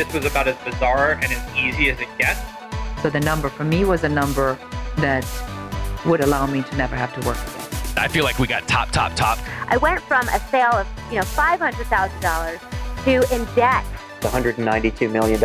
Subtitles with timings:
[0.00, 2.40] this was about as bizarre and as easy as it gets.
[3.02, 4.58] So the number for me was a number
[4.96, 5.26] that
[6.06, 7.66] would allow me to never have to work again.
[7.98, 9.38] I feel like we got top, top, top.
[9.68, 13.84] I went from a sale of, you know, $500,000 to in debt.
[14.20, 15.38] $192 million.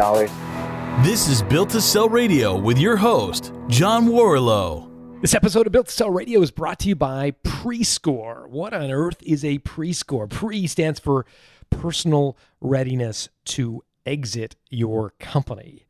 [1.03, 4.89] This is Built to Sell Radio with your host, John Warrillow.
[5.21, 8.47] This episode of Built to Sell Radio is brought to you by Prescore.
[8.47, 10.29] What on earth is a Prescore?
[10.29, 11.25] Pre stands for
[11.69, 15.85] personal readiness to exit your company.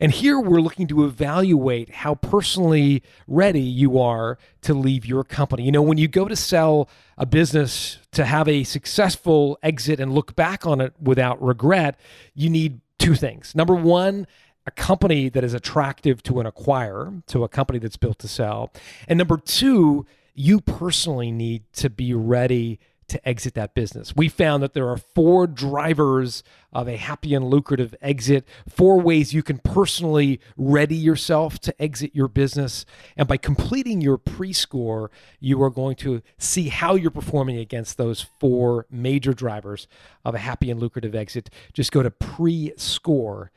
[0.00, 5.64] And here we're looking to evaluate how personally ready you are to leave your company.
[5.64, 10.12] You know, when you go to sell a business to have a successful exit and
[10.12, 11.98] look back on it without regret,
[12.34, 13.54] you need two things.
[13.54, 14.26] Number one,
[14.66, 18.72] a company that is attractive to an acquirer, to a company that's built to sell.
[19.08, 22.78] And number two, you personally need to be ready
[23.08, 24.14] to exit that business.
[24.14, 26.42] We found that there are four drivers
[26.72, 32.14] of a happy and lucrative exit, four ways you can personally ready yourself to exit
[32.14, 32.84] your business.
[33.16, 37.96] And by completing your pre score, you are going to see how you're performing against
[37.96, 39.88] those four major drivers
[40.24, 41.50] of a happy and lucrative exit.
[41.72, 43.50] Just go to prescore.com.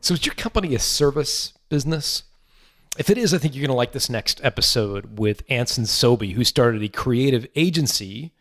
[0.00, 2.24] So, is your company a service business?
[2.98, 6.34] If it is, I think you're going to like this next episode with Anson Sowby,
[6.34, 8.32] who started a creative agency,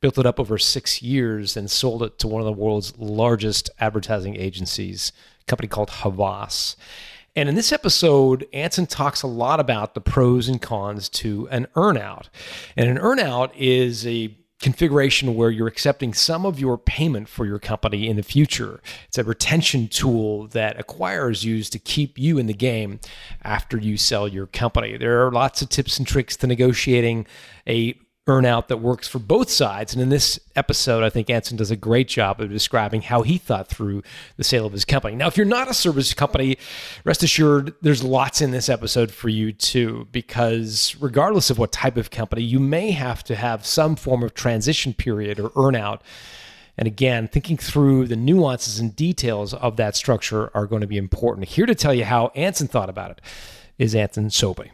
[0.00, 3.70] built it up over six years, and sold it to one of the world's largest
[3.80, 5.10] advertising agencies,
[5.40, 6.76] a company called Havas.
[7.34, 11.66] And in this episode, Anson talks a lot about the pros and cons to an
[11.74, 12.28] earnout.
[12.76, 17.58] And an earnout is a configuration where you're accepting some of your payment for your
[17.58, 18.80] company in the future.
[19.06, 22.98] It's a retention tool that acquirers use to keep you in the game
[23.42, 24.96] after you sell your company.
[24.96, 27.26] There are lots of tips and tricks to negotiating
[27.68, 27.94] a
[28.28, 29.94] earnout that works for both sides.
[29.94, 33.38] And in this episode, I think Anson does a great job of describing how he
[33.38, 34.02] thought through
[34.36, 35.16] the sale of his company.
[35.16, 36.58] Now, if you're not a service company,
[37.04, 41.96] rest assured there's lots in this episode for you too, because regardless of what type
[41.96, 46.00] of company, you may have to have some form of transition period or earnout.
[46.76, 50.98] And again, thinking through the nuances and details of that structure are going to be
[50.98, 51.48] important.
[51.48, 53.20] Here to tell you how Anson thought about it
[53.78, 54.70] is Anson Sowby.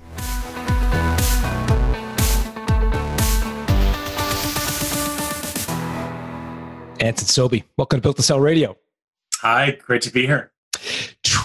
[7.04, 8.78] Anson Sowby, welcome to Built to Sell Radio.
[9.42, 10.53] Hi, great to be here.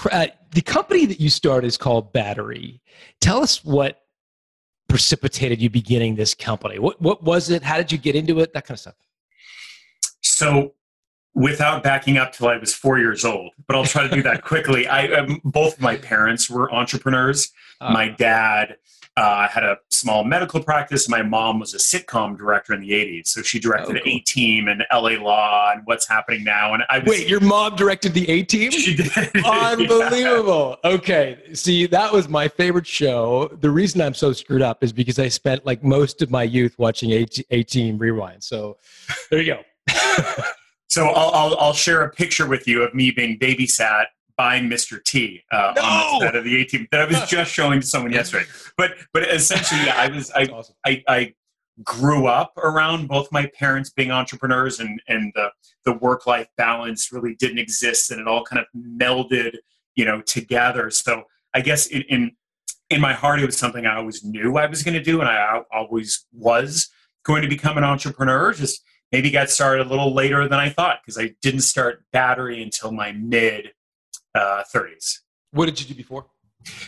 [0.09, 2.81] Uh, the company that you started is called Battery.
[3.19, 4.03] Tell us what
[4.87, 6.79] precipitated you beginning this company.
[6.79, 7.61] What what was it?
[7.61, 8.53] How did you get into it?
[8.53, 8.95] That kind of stuff.
[10.21, 10.75] So,
[11.35, 14.43] without backing up till I was four years old, but I'll try to do that
[14.45, 14.87] quickly.
[14.87, 17.51] I um, both my parents were entrepreneurs.
[17.81, 18.77] Uh, my dad
[19.19, 21.09] uh, had a small medical practice.
[21.09, 23.27] My mom was a sitcom director in the 80s.
[23.27, 24.13] So she directed oh, cool.
[24.13, 26.73] A Team and LA Law and What's Happening Now.
[26.73, 28.71] And I was, Wait, your mom directed the A Team?
[28.71, 29.11] She did.
[29.45, 30.77] Unbelievable.
[30.85, 30.91] Yeah.
[30.91, 31.37] Okay.
[31.53, 33.49] See, that was my favorite show.
[33.59, 36.79] The reason I'm so screwed up is because I spent like most of my youth
[36.79, 38.41] watching A Team Rewind.
[38.41, 38.77] So
[39.29, 39.63] there you go.
[40.87, 44.05] so I'll, I'll, I'll share a picture with you of me being babysat
[44.39, 45.03] buying Mr.
[45.03, 45.81] T uh, no!
[45.81, 48.45] on the set of the A Team that I was just showing to someone yesterday.
[48.77, 50.75] But but essentially, yeah, I was I, awesome.
[50.85, 51.33] I, I
[51.83, 55.51] grew up around both my parents being entrepreneurs and and the
[55.83, 58.65] the work life balance really didn't exist and it all kind of
[58.97, 59.57] melded
[59.95, 60.89] you know together.
[60.89, 61.23] So
[61.53, 62.31] I guess in in,
[62.89, 65.27] in my heart it was something I always knew I was going to do and
[65.27, 66.89] I always was
[67.25, 68.53] going to become an entrepreneur.
[68.53, 72.63] Just maybe got started a little later than I thought because I didn't start battery
[72.63, 73.71] until my mid
[74.35, 75.19] uh, 30s.
[75.51, 76.25] What did you do before?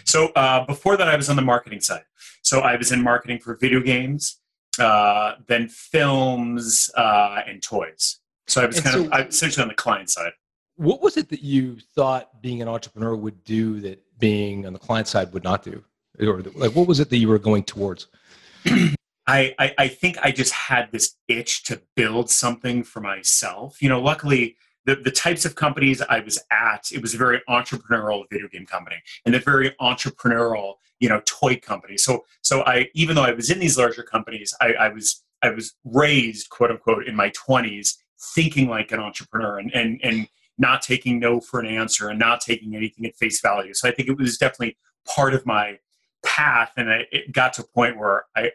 [0.05, 2.03] So uh, before that, I was on the marketing side.
[2.43, 4.39] So I was in marketing for video games,
[4.79, 8.19] uh, then films uh, and toys.
[8.47, 10.33] So I was and kind so, of I, essentially on the client side.
[10.75, 14.79] What was it that you thought being an entrepreneur would do that being on the
[14.79, 15.83] client side would not do?
[16.19, 18.07] Or like, what was it that you were going towards?
[18.65, 23.81] I, I, I think I just had this itch to build something for myself.
[23.81, 27.41] You know, luckily the, the types of companies I was at, it was a very
[27.47, 31.97] entrepreneurial video game company and a very entrepreneurial, you know, toy company.
[31.97, 35.49] So, so I, even though I was in these larger companies, I, I was, I
[35.49, 37.97] was raised, quote unquote, in my twenties,
[38.35, 42.41] thinking like an entrepreneur and, and, and not taking no for an answer and not
[42.41, 43.73] taking anything at face value.
[43.73, 45.79] So I think it was definitely part of my
[46.23, 46.71] path.
[46.77, 48.51] And it got to a point where I,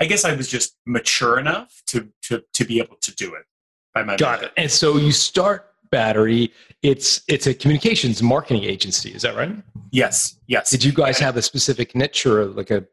[0.00, 3.44] I guess I was just mature enough to, to, to be able to do it
[3.94, 4.52] by my got it.
[4.56, 6.52] And so you start Battery.
[6.82, 9.10] It's it's a communications marketing agency.
[9.10, 9.54] Is that right?
[9.92, 10.38] Yes.
[10.48, 10.70] Yes.
[10.70, 12.84] Did you guys have a specific niche or like a?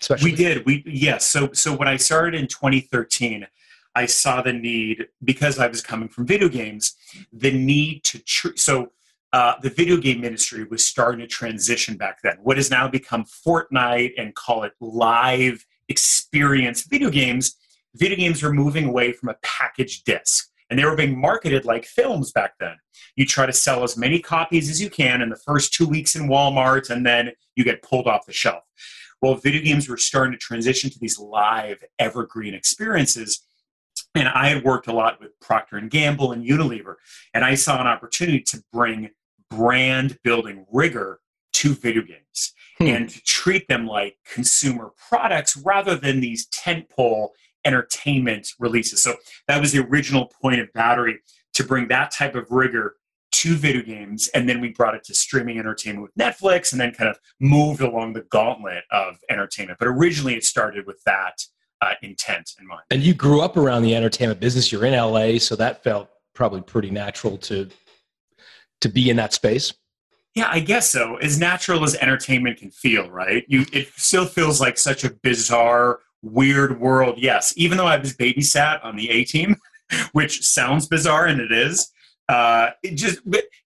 [0.00, 0.32] Specialty?
[0.32, 0.66] We did.
[0.66, 1.26] We yes.
[1.26, 3.46] So so when I started in 2013.
[3.94, 6.94] I saw the need because I was coming from video games,
[7.32, 8.92] the need to tr- so
[9.32, 12.36] uh, the video game industry was starting to transition back then.
[12.42, 17.56] What has now become Fortnite and call it live experience video games.
[17.98, 21.84] Video games were moving away from a packaged disc, and they were being marketed like
[21.84, 22.76] films back then.
[23.16, 26.14] You try to sell as many copies as you can in the first two weeks
[26.14, 28.64] in Walmart, and then you get pulled off the shelf.
[29.22, 33.46] Well, video games were starting to transition to these live, evergreen experiences
[34.14, 36.94] and I had worked a lot with Procter and Gamble and Unilever,
[37.34, 39.10] and I saw an opportunity to bring
[39.50, 41.20] brand building rigor
[41.54, 42.86] to video games hmm.
[42.86, 47.28] and to treat them like consumer products rather than these tentpole
[47.66, 49.02] entertainment releases.
[49.02, 49.16] So
[49.48, 51.18] that was the original point of Battery
[51.54, 52.96] to bring that type of rigor
[53.32, 56.92] to video games, and then we brought it to streaming entertainment with Netflix, and then
[56.92, 59.78] kind of moved along the gauntlet of entertainment.
[59.78, 61.44] But originally, it started with that
[61.82, 62.82] uh, intent in mind.
[62.90, 64.72] And you grew up around the entertainment business.
[64.72, 67.68] You're in LA, so that felt probably pretty natural to
[68.80, 69.72] to be in that space.
[70.34, 71.16] Yeah, I guess so.
[71.16, 73.44] As natural as entertainment can feel, right?
[73.48, 77.16] You it still feels like such a bizarre, weird world.
[77.18, 79.56] Yes, even though I was babysat on the A team,
[80.12, 81.92] which sounds bizarre and it is,
[82.28, 83.20] uh, it just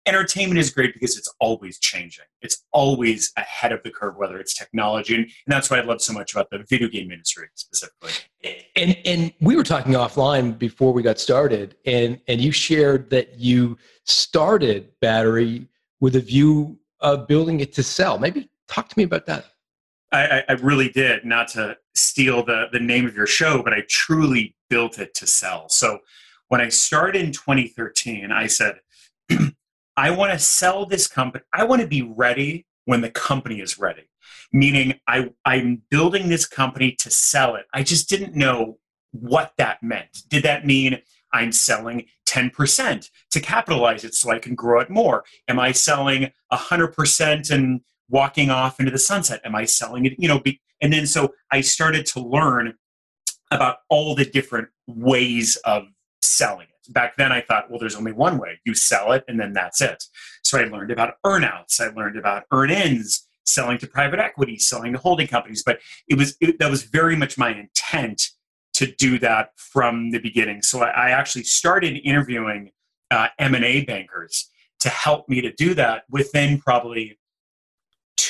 [0.06, 2.26] entertainment is great because it's always changing.
[2.42, 6.02] It's always ahead of the curve, whether it's technology, and, and that's why I love
[6.02, 8.10] so much about the video game industry specifically.
[8.76, 13.38] And and we were talking offline before we got started, and and you shared that
[13.38, 15.66] you started Battery
[16.00, 18.18] with a view of building it to sell.
[18.18, 19.46] Maybe talk to me about that.
[20.12, 21.24] I, I really did.
[21.24, 25.26] Not to steal the the name of your show, but I truly built it to
[25.26, 25.68] sell.
[25.68, 26.00] So
[26.48, 28.80] when I started in 2013, I said,
[29.96, 31.44] I want to sell this company.
[31.52, 34.08] I want to be ready when the company is ready.
[34.52, 37.66] Meaning, I, I'm building this company to sell it.
[37.72, 38.78] I just didn't know
[39.12, 40.22] what that meant.
[40.28, 41.00] Did that mean
[41.32, 45.24] I'm selling 10% to capitalize it so I can grow it more?
[45.48, 47.80] Am I selling 100% and
[48.10, 49.40] walking off into the sunset?
[49.44, 50.14] Am I selling it?
[50.18, 52.74] You know, be, and then so I started to learn
[53.50, 55.84] about all the different ways of
[56.22, 56.92] selling it.
[56.92, 59.80] Back then, I thought, well, there's only one way you sell it, and then that's
[59.80, 60.04] it.
[60.42, 64.92] So I learned about earnouts, I learned about earn ins, selling to private equity, selling
[64.92, 65.62] to holding companies.
[65.64, 68.30] But it was it, that was very much my intent
[68.74, 70.62] to do that from the beginning.
[70.62, 72.70] So I, I actually started interviewing
[73.10, 74.48] uh, M&A bankers
[74.80, 77.18] to help me to do that within probably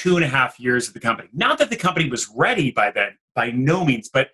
[0.03, 1.29] two and a half years of the company.
[1.35, 4.31] Not that the company was ready by then, by no means, but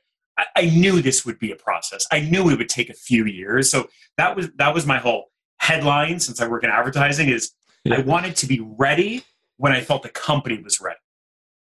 [0.54, 2.06] I, knew this would be a process.
[2.12, 3.70] I knew it would take a few years.
[3.70, 7.52] So that was that was my whole headline since I work in advertising is
[7.84, 7.96] yeah.
[7.96, 9.24] I wanted to be ready
[9.56, 10.98] when I felt the company was ready.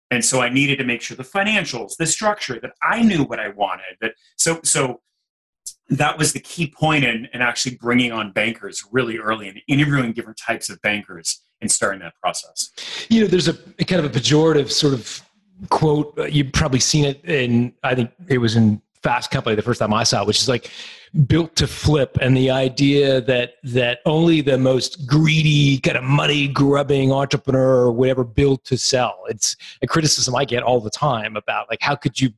[0.09, 3.39] And so I needed to make sure the financials, the structure, that I knew what
[3.39, 3.95] I wanted.
[4.01, 5.01] That so so
[5.89, 10.13] that was the key point in, in actually bringing on bankers really early and interviewing
[10.13, 12.71] different types of bankers and starting that process.
[13.09, 15.21] You know, there's a, kind of a pejorative sort of
[15.69, 19.79] quote you've probably seen it in i think it was in fast company the first
[19.79, 20.71] time i saw it which is like
[21.25, 22.17] built to flip.
[22.21, 27.91] And the idea that that only the most greedy kind of money grubbing entrepreneur or
[27.91, 29.23] whatever built to sell.
[29.27, 32.29] It's a criticism i get all the time about like how could you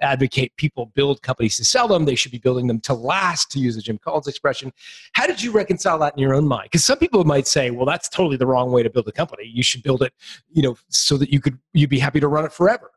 [0.00, 2.04] advocate people build companies to sell them?
[2.04, 4.72] They should be building them to last to use a jim collins expression.
[5.14, 6.64] How did you reconcile that in your own mind?
[6.70, 9.50] Because some people might say well that's totally the wrong way to build a company.
[9.52, 10.12] You should build it
[10.52, 12.90] you know so that you could you'd be happy to run it forever.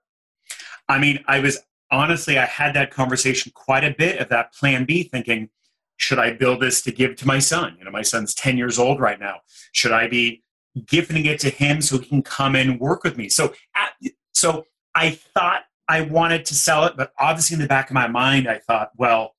[0.90, 1.60] I mean, I was
[1.92, 5.50] honestly, I had that conversation quite a bit of that plan B thinking,
[5.98, 7.76] should I build this to give to my son?
[7.78, 9.42] You know, my son's 10 years old right now.
[9.72, 10.44] Should I be
[10.88, 13.30] gifting it to him so he can come and work with me?
[13.30, 13.54] So,
[14.34, 18.08] so I thought I wanted to sell it, but obviously in the back of my
[18.08, 19.36] mind, I thought, well,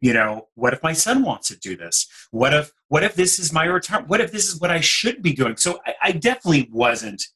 [0.00, 2.06] you know, what if my son wants to do this?
[2.30, 4.08] What if, what if this is my retirement?
[4.08, 5.56] What if this is what I should be doing?
[5.56, 7.26] So I, I definitely wasn't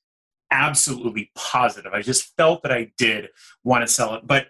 [0.52, 1.92] absolutely positive.
[1.92, 3.30] I just felt that I did
[3.64, 4.26] want to sell it.
[4.26, 4.48] But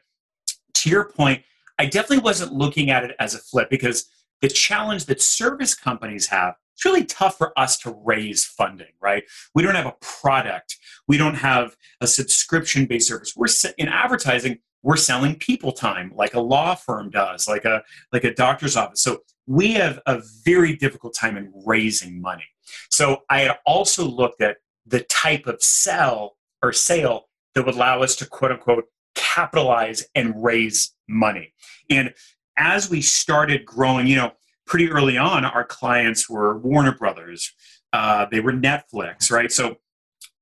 [0.74, 1.42] to your point,
[1.78, 4.06] I definitely wasn't looking at it as a flip because
[4.42, 9.24] the challenge that service companies have it's really tough for us to raise funding right?
[9.54, 10.78] We don't have a product.
[11.06, 13.34] We don't have a subscription based service.
[13.36, 17.82] We're in advertising we're selling people time like a law firm does like a
[18.12, 19.02] like a doctor's office.
[19.02, 22.44] So we have a very difficult time in raising money.
[22.90, 28.02] So i had also looked at the type of sell or sale that would allow
[28.02, 28.84] us to quote unquote
[29.14, 31.52] capitalize and raise money.
[31.90, 32.14] And
[32.56, 34.32] as we started growing, you know,
[34.66, 37.52] pretty early on, our clients were Warner Brothers,
[37.92, 39.52] uh, they were Netflix, right?
[39.52, 39.78] So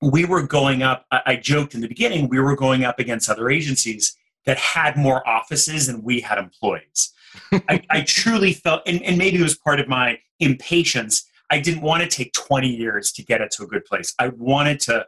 [0.00, 3.28] we were going up, I, I joked in the beginning, we were going up against
[3.28, 4.16] other agencies
[4.46, 7.12] that had more offices than we had employees.
[7.52, 11.28] I, I truly felt, and, and maybe it was part of my impatience.
[11.50, 14.14] I didn't want to take 20 years to get it to a good place.
[14.18, 15.06] I wanted to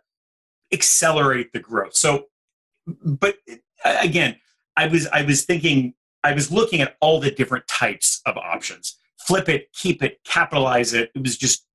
[0.72, 1.94] accelerate the growth.
[1.94, 2.26] So,
[3.04, 3.36] but
[3.84, 4.36] again,
[4.76, 5.94] I was I was thinking
[6.24, 8.96] I was looking at all the different types of options.
[9.18, 11.10] Flip it, keep it, capitalize it.
[11.14, 11.66] It was just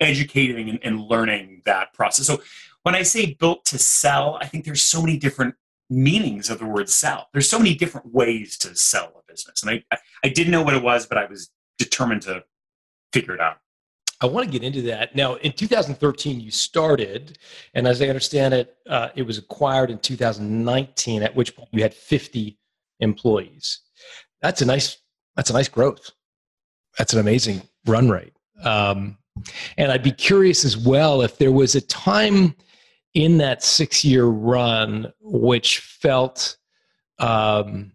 [0.00, 2.26] educating and, and learning that process.
[2.26, 2.42] So
[2.82, 5.54] when I say built to sell, I think there's so many different
[5.88, 7.28] meanings of the word sell.
[7.32, 9.62] There's so many different ways to sell a business.
[9.62, 12.44] And I, I didn't know what it was, but I was determined to
[13.12, 13.58] figure it out.
[14.20, 15.14] I want to get into that.
[15.16, 17.38] Now, in 2013, you started,
[17.74, 21.82] and as I understand it, uh, it was acquired in 2019, at which point you
[21.82, 22.58] had 50
[23.00, 23.80] employees.
[24.40, 24.98] That's a nice,
[25.36, 26.10] that's a nice growth.
[26.96, 28.34] That's an amazing run rate.
[28.62, 29.18] Um,
[29.76, 32.54] and I'd be curious as well if there was a time
[33.14, 36.56] in that six year run which felt
[37.18, 37.92] um,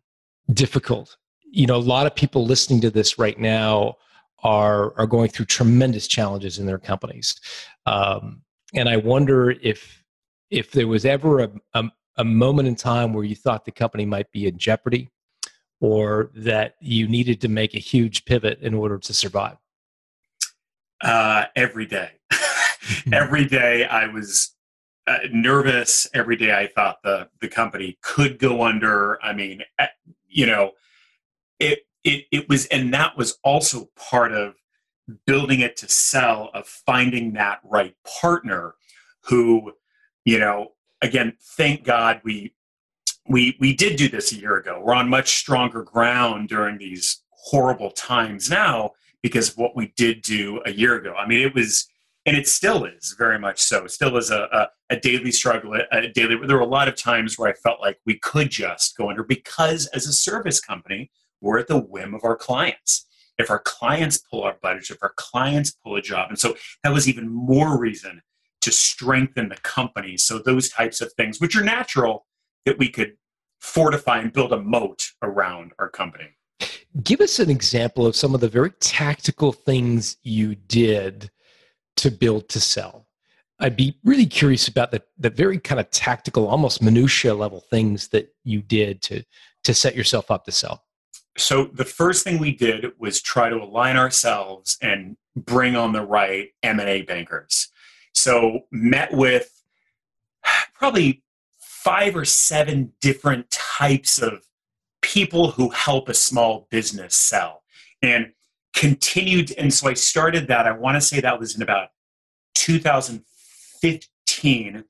[0.53, 1.15] difficult.
[1.51, 3.95] You know, a lot of people listening to this right now
[4.43, 7.39] are are going through tremendous challenges in their companies,
[7.85, 8.41] um,
[8.73, 10.03] and I wonder if
[10.49, 11.83] if there was ever a, a,
[12.17, 15.09] a moment in time where you thought the company might be in jeopardy,
[15.79, 19.57] or that you needed to make a huge pivot in order to survive.
[21.01, 23.13] Uh, every day, hmm.
[23.13, 24.55] every day I was
[25.07, 26.07] uh, nervous.
[26.13, 29.23] Every day I thought the the company could go under.
[29.23, 29.87] I mean, eh,
[30.27, 30.71] you know,
[31.59, 31.79] it
[32.09, 34.55] it it was, and that was also part of
[35.25, 38.75] building it to sell of finding that right partner
[39.25, 39.73] who,
[40.25, 42.53] you know, again, thank God we
[43.27, 44.81] we we did do this a year ago.
[44.83, 50.21] We're on much stronger ground during these horrible times now because of what we did
[50.21, 51.13] do a year ago.
[51.13, 51.87] I mean, it was
[52.25, 53.85] and it still is very much so.
[53.85, 55.73] It still is a, a, a, daily struggle.
[55.91, 56.35] A daily.
[56.45, 59.23] There were a lot of times where I felt like we could just go under
[59.23, 61.09] because, as a service company,
[61.41, 63.05] we're at the whim of our clients.
[63.37, 66.93] If our clients pull our budget, if our clients pull a job, and so that
[66.93, 68.21] was even more reason
[68.61, 70.17] to strengthen the company.
[70.17, 72.25] So those types of things, which are natural,
[72.65, 73.13] that we could
[73.59, 76.29] fortify and build a moat around our company.
[77.03, 81.29] Give us an example of some of the very tactical things you did
[81.97, 83.07] to build to sell.
[83.59, 88.07] I'd be really curious about the, the very kind of tactical, almost minutia level things
[88.09, 89.23] that you did to,
[89.65, 90.83] to set yourself up to sell.
[91.39, 96.05] So the first thing we did was try to align ourselves and bring on the
[96.05, 97.69] right M&A bankers.
[98.13, 99.63] So met with
[100.73, 101.23] probably
[101.59, 104.43] five or seven different types of
[105.01, 107.63] people who help a small business sell.
[108.01, 108.33] And
[108.73, 111.89] continued and so i started that i want to say that was in about
[112.55, 114.83] 2015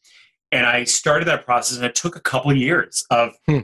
[0.51, 3.59] and i started that process and it took a couple of years of hmm.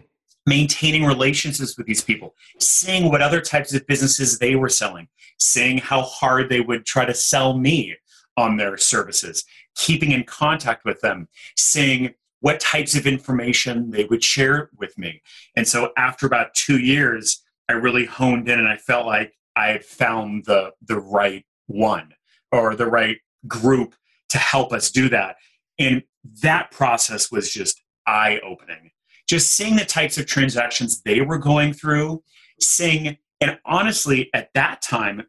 [0.46, 5.08] Maintaining relationships with these people seeing what other types of businesses they were selling
[5.40, 7.96] seeing how hard they would try to sell me
[8.38, 9.44] on their services
[9.76, 15.22] keeping in contact with them seeing what types of information they would share with me
[15.56, 19.68] and so after about two years i really honed in and i felt like I
[19.68, 22.14] had found the the right one
[22.52, 23.96] or the right group
[24.30, 25.38] to help us do that.
[25.80, 26.04] And
[26.42, 28.92] that process was just eye opening.
[29.28, 32.24] Just seeing the types of transactions they were going through,
[32.60, 35.24] seeing, and honestly, at that time,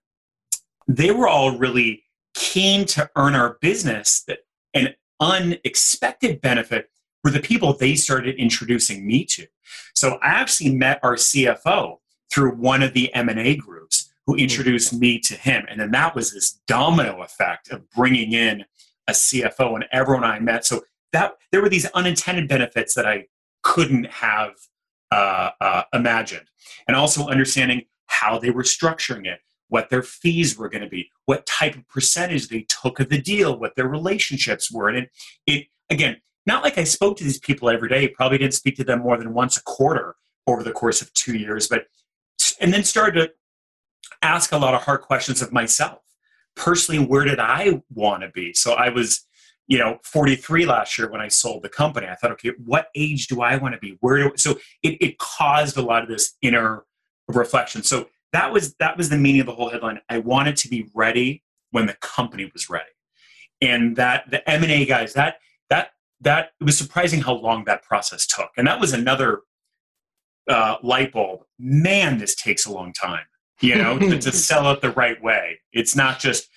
[0.86, 4.22] they were all really keen to earn our business.
[4.26, 4.40] That
[4.74, 6.90] an unexpected benefit
[7.24, 9.46] were the people they started introducing me to.
[9.94, 11.98] So I actually met our CFO
[12.30, 14.40] through one of the M&A groups who hmm.
[14.40, 15.64] introduced me to him.
[15.68, 18.64] And then that was this domino effect of bringing in
[19.08, 20.64] a CFO and everyone I met.
[20.64, 23.26] So that there were these unintended benefits that I
[23.66, 24.52] couldn't have
[25.10, 26.48] uh, uh, imagined.
[26.86, 31.10] And also understanding how they were structuring it, what their fees were going to be,
[31.24, 34.88] what type of percentage they took of the deal, what their relationships were.
[34.88, 35.08] And it,
[35.46, 38.84] it again, not like I spoke to these people every day, probably didn't speak to
[38.84, 40.14] them more than once a quarter
[40.46, 41.86] over the course of two years, but
[42.60, 43.30] and then started to
[44.22, 45.98] ask a lot of hard questions of myself.
[46.54, 48.54] Personally, where did I want to be?
[48.54, 49.26] So I was,
[49.68, 52.06] you know, 43 last year when I sold the company.
[52.06, 53.96] I thought, okay, what age do I want to be?
[54.00, 56.84] Where do so it, it caused a lot of this inner
[57.28, 57.82] reflection.
[57.82, 60.00] So that was that was the meaning of the whole headline.
[60.08, 62.84] I wanted to be ready when the company was ready.
[63.60, 65.36] And that the M&A guys, that
[65.70, 68.50] that that it was surprising how long that process took.
[68.56, 69.40] And that was another
[70.48, 71.40] uh, light bulb.
[71.58, 73.24] Man, this takes a long time
[73.60, 75.60] you know, to, to, sell it the right way.
[75.72, 76.48] It's not just.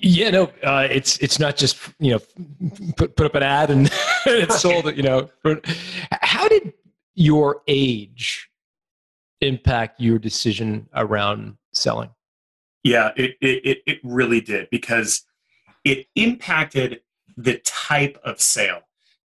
[0.00, 2.20] Yeah, no, uh, it's it's not just you know
[2.96, 3.90] put put up an ad and
[4.26, 4.86] it's sold.
[4.86, 5.28] It, you know,
[6.10, 6.72] how did
[7.14, 8.48] your age
[9.40, 12.10] impact your decision around selling?
[12.84, 15.24] Yeah, it, it, it really did because
[15.84, 17.00] it impacted
[17.36, 18.80] the type of sale.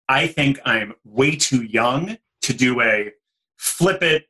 [0.08, 3.12] I think I'm way too young to do a
[3.56, 4.26] flip it,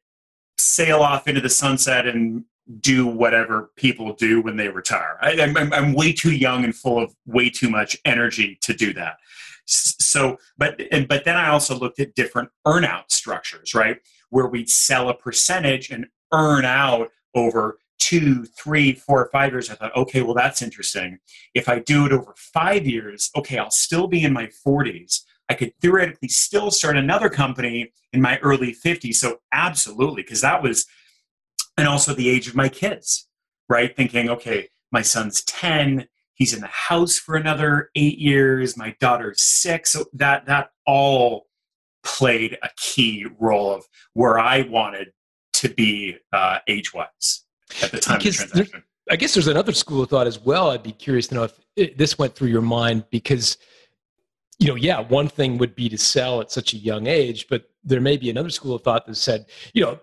[0.57, 2.45] sail off into the sunset, and
[2.81, 5.19] do whatever people do when they retire.
[5.21, 9.19] I, am way too young and full of way too much energy to do that.
[9.67, 13.99] So, but and but then I also looked at different earnout structures, right,
[14.31, 19.71] where we'd sell a percentage and earn out over two, three, four, five years.
[19.71, 21.19] I thought, okay, well that's interesting.
[21.55, 25.23] If I do it over five years, okay, I'll still be in my 40s.
[25.49, 29.15] I could theoretically still start another company in my early 50s.
[29.15, 30.87] So absolutely, because that was
[31.77, 33.29] and also the age of my kids,
[33.69, 33.95] right?
[33.95, 39.43] Thinking, okay, my son's 10, he's in the house for another eight years, my daughter's
[39.43, 39.93] six.
[39.93, 41.47] So that that all
[42.05, 45.09] played a key role of where I wanted
[45.55, 47.45] to be uh, age wise
[47.83, 48.83] at the time because of the transaction.
[49.11, 50.71] I guess there's another school of thought as well.
[50.71, 53.57] I'd be curious to know if it, this went through your mind because,
[54.59, 57.71] you know, yeah, one thing would be to sell at such a young age, but
[57.85, 60.01] there may be another school of thought that said, you know,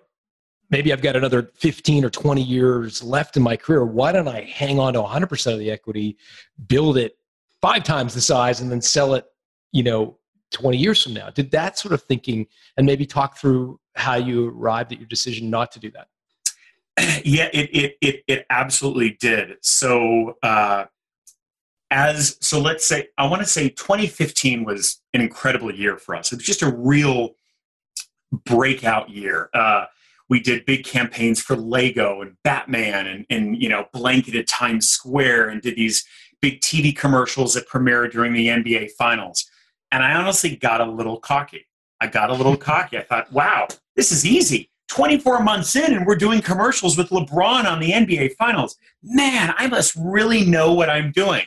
[0.70, 3.86] maybe I've got another 15 or 20 years left in my career.
[3.86, 6.18] Why don't I hang on to 100% of the equity,
[6.68, 7.18] build it
[7.62, 9.26] five times the size, and then sell it,
[9.72, 10.18] you know,
[10.52, 11.30] 20 years from now?
[11.30, 15.50] Did that sort of thinking and maybe talk through how you arrived at your decision
[15.50, 16.08] not to do that?
[17.26, 19.58] Yeah, it it it, it absolutely did.
[19.62, 20.86] So uh,
[21.90, 26.32] as so, let's say I want to say 2015 was an incredible year for us.
[26.32, 27.36] It was just a real
[28.46, 29.50] breakout year.
[29.54, 29.86] Uh,
[30.30, 35.50] we did big campaigns for Lego and Batman and, and you know blanketed Times Square
[35.50, 36.06] and did these
[36.42, 39.46] big TV commercials that premiered during the NBA Finals.
[39.92, 41.68] And I honestly got a little cocky.
[42.02, 42.98] I got a little cocky.
[42.98, 44.70] I thought, wow, this is easy.
[44.90, 48.78] 24 months in, and we're doing commercials with LeBron on the NBA Finals.
[49.02, 51.44] Man, I must really know what I'm doing.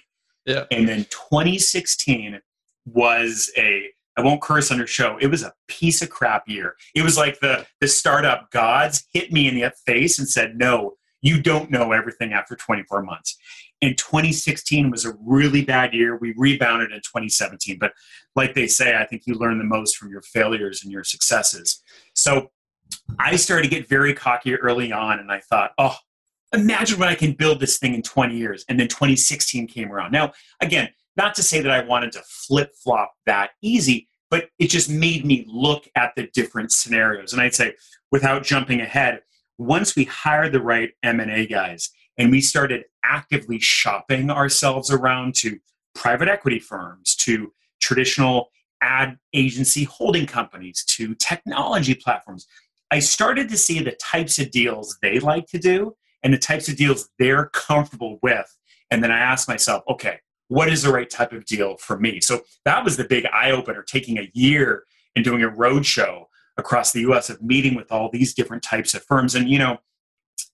[0.46, 0.64] Yeah.
[0.70, 2.40] And then 2016
[2.86, 5.18] was a I won't curse on your show.
[5.20, 6.74] It was a piece of crap year.
[6.94, 10.94] It was like the the startup gods hit me in the face and said, "No,
[11.20, 13.36] you don't know everything after 24 months."
[13.82, 16.16] And 2016 was a really bad year.
[16.16, 17.92] We rebounded in 2017, but
[18.34, 21.82] like they say, I think you learn the most from your failures and your successes.
[22.14, 22.52] So
[23.18, 25.96] I started to get very cocky early on, and I thought, "Oh,
[26.54, 30.12] imagine what I can build this thing in 20 years." And then 2016 came around.
[30.12, 34.68] Now, again, not to say that I wanted to flip flop that easy, but it
[34.68, 37.32] just made me look at the different scenarios.
[37.32, 37.74] And I'd say,
[38.10, 39.20] without jumping ahead,
[39.58, 45.58] once we hired the right M&A guys and we started actively shopping ourselves around to
[45.94, 48.50] private equity firms, to traditional
[48.82, 52.46] ad agency holding companies, to technology platforms,
[52.90, 56.68] I started to see the types of deals they like to do and the types
[56.68, 58.46] of deals they're comfortable with.
[58.90, 62.20] And then I asked myself, okay, what is the right type of deal for me?
[62.20, 66.28] So that was the big eye opener, taking a year and doing a road show
[66.56, 69.34] across the US of meeting with all these different types of firms.
[69.34, 69.78] And, you know,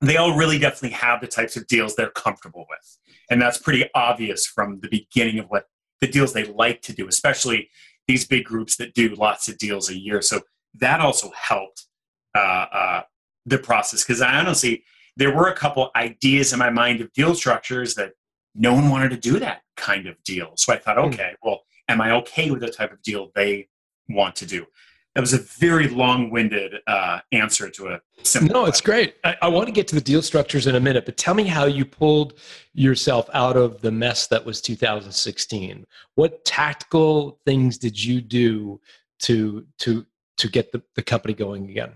[0.00, 2.98] they all really definitely have the types of deals they're comfortable with.
[3.30, 5.66] And that's pretty obvious from the beginning of what
[6.00, 7.68] the deals they like to do, especially
[8.08, 10.20] these big groups that do lots of deals a year.
[10.20, 10.40] So
[10.74, 11.86] that also helped
[12.34, 13.02] uh, uh,
[13.46, 14.84] the process because I honestly,
[15.16, 18.12] there were a couple ideas in my mind of deal structures that
[18.54, 20.52] no one wanted to do that kind of deal.
[20.56, 21.04] So I thought, hmm.
[21.06, 23.68] okay, well, am I okay with the type of deal they
[24.08, 24.66] want to do?
[25.14, 28.54] That was a very long-winded uh, answer to a simple.
[28.54, 29.16] No, it's great.
[29.24, 31.44] I, I, want to get to the deal structures in a minute, but tell me
[31.44, 32.38] how you pulled
[32.72, 35.84] yourself out of the mess that was 2016.
[36.14, 38.80] What tactical things did you do
[39.20, 40.06] to to
[40.38, 41.92] to get the, the company going again?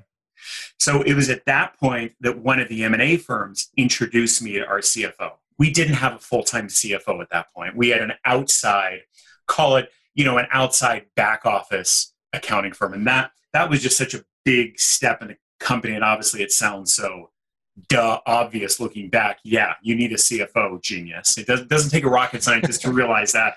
[0.78, 4.66] So it was at that point that one of the M&A firms introduced me to
[4.66, 7.76] our CFO we didn't have a full-time CFO at that point.
[7.76, 9.00] We had an outside,
[9.46, 12.94] call it, you know, an outside back office accounting firm.
[12.94, 15.94] And that that was just such a big step in the company.
[15.94, 17.30] And obviously it sounds so
[17.88, 19.38] duh obvious looking back.
[19.44, 21.38] Yeah, you need a CFO genius.
[21.38, 23.54] It does, doesn't take a rocket scientist to realize that.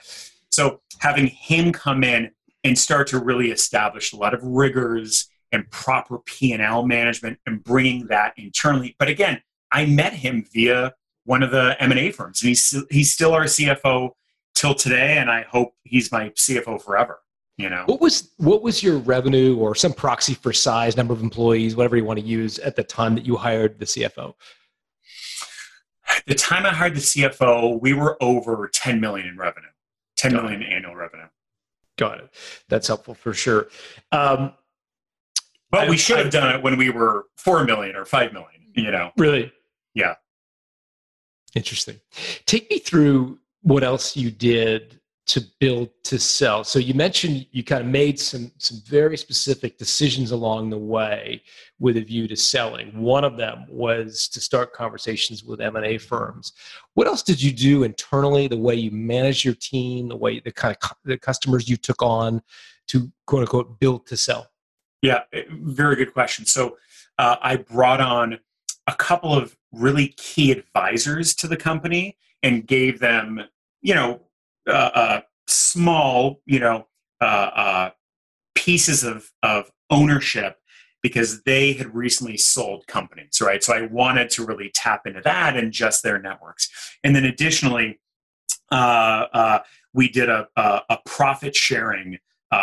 [0.51, 2.31] So having him come in
[2.63, 8.07] and start to really establish a lot of rigors and proper P&L management and bringing
[8.07, 8.95] that internally.
[8.99, 10.93] But again, I met him via
[11.29, 12.41] one of the M&A firms.
[12.41, 14.09] And he's, he's still our CFO
[14.55, 15.19] till today.
[15.19, 17.19] And I hope he's my CFO forever.
[17.55, 21.21] You know, what was what was your revenue or some proxy for size, number of
[21.21, 24.33] employees, whatever you want to use at the time that you hired the CFO?
[26.25, 29.67] The time I hired the CFO, we were over 10 million in revenue,
[30.15, 31.27] ten million annual revenue.
[31.97, 32.33] Got it.
[32.69, 33.67] That's helpful for sure.
[34.13, 34.53] Um,
[35.69, 38.71] But I- we should have done it when we were four million or five million.
[38.73, 39.51] You know, Really?
[39.93, 40.15] Yeah.
[41.55, 41.99] Interesting.
[42.45, 46.63] Take me through what else you did to build to sell.
[46.63, 51.43] So you mentioned you kind of made some some very specific decisions along the way
[51.77, 52.99] with a view to selling.
[52.99, 56.53] One of them was to start conversations with M&A firms.
[56.95, 60.51] What else did you do internally, the way you managed your team, the way the
[60.51, 62.41] kind of the customers you took on
[62.87, 64.47] to quote unquote build to sell?
[65.03, 66.45] Yeah, eh, very good question.
[66.47, 66.77] So
[67.19, 68.39] uh, I brought on
[68.89, 73.39] a couple of really key advisors to the company and gave them,
[73.81, 74.21] you know,
[74.67, 76.87] uh, uh, small, you know,
[77.21, 77.89] uh, uh,
[78.55, 80.57] pieces of of ownership
[81.01, 83.63] because they had recently sold companies, right?
[83.63, 86.69] So I wanted to really tap into that and just their networks,
[87.03, 87.99] and then additionally,
[88.71, 89.59] uh, uh,
[89.93, 92.17] we did a, a, a profit sharing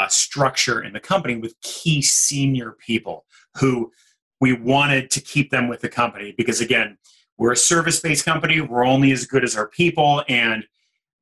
[0.09, 3.93] structure in the company with key senior people who
[4.40, 6.99] we wanted to keep them with the company because again
[7.38, 8.61] we're a service-based company.
[8.61, 10.25] We're only as good as our people.
[10.29, 10.64] And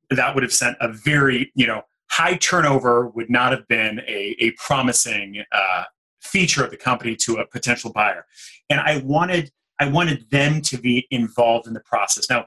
[0.09, 4.35] that would have sent a very you know high turnover would not have been a,
[4.39, 5.83] a promising uh,
[6.21, 8.25] feature of the company to a potential buyer.
[8.69, 12.29] And i wanted i wanted them to be involved in the process.
[12.29, 12.45] Now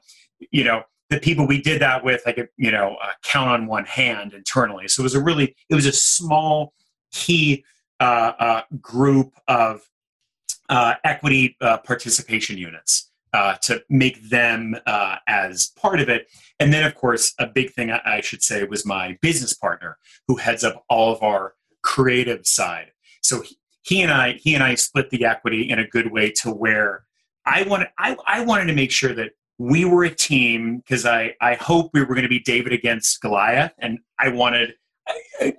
[0.52, 3.66] you know the people we did that with i could you know uh, count on
[3.66, 4.86] one hand internally.
[4.88, 6.72] So it was a really it was a small
[7.10, 7.64] key
[8.00, 9.82] uh, uh, group of
[10.68, 16.28] uh, equity uh, participation units uh, to make them uh, as part of it.
[16.60, 19.98] And then, of course, a big thing I, I should say was my business partner
[20.26, 22.92] who heads up all of our creative side.
[23.22, 26.30] So he, he and I, he and I split the equity in a good way
[26.42, 27.04] to where
[27.46, 31.34] I wanted, I, I wanted to make sure that we were a team because I,
[31.40, 34.74] I hope we were going to be David against Goliath, and I wanted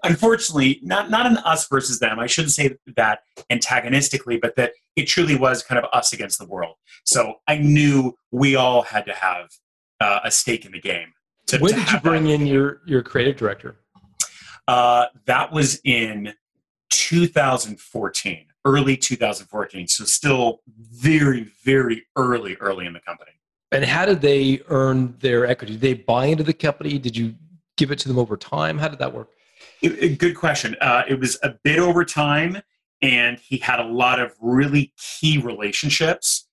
[0.04, 2.20] unfortunately, not not an us versus them.
[2.20, 6.46] I shouldn't say that antagonistically, but that it truly was kind of us against the
[6.46, 6.76] world.
[7.06, 9.50] So I knew we all had to have
[10.00, 11.14] uh, a stake in the game.
[11.48, 12.32] To, when to did you bring that.
[12.32, 13.78] in your your creative director?
[14.68, 16.34] Uh, that was in
[16.92, 19.88] 2014, early 2014.
[19.88, 23.32] So still very, very early, early in the company.
[23.72, 25.74] And how did they earn their equity?
[25.74, 27.00] Did they buy into the company?
[27.00, 27.36] Did you
[27.78, 28.78] give it to them over time?
[28.78, 29.30] How did that work?
[29.82, 30.76] It- it- good question.
[30.82, 32.62] Uh, it was a bit over time,
[33.02, 36.48] and he had a lot of really key relationships.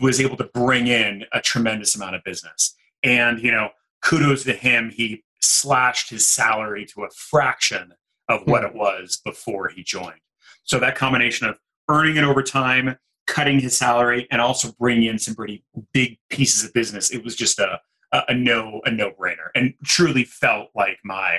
[0.00, 3.70] Was able to bring in a tremendous amount of business, and you know,
[4.02, 4.90] kudos to him.
[4.90, 7.92] He slashed his salary to a fraction
[8.28, 10.20] of what it was before he joined.
[10.64, 11.58] So that combination of
[11.88, 12.96] earning it over time,
[13.28, 17.36] cutting his salary, and also bringing in some pretty big pieces of business, it was
[17.36, 17.80] just a
[18.10, 21.38] a, a no a no brainer, and truly felt like my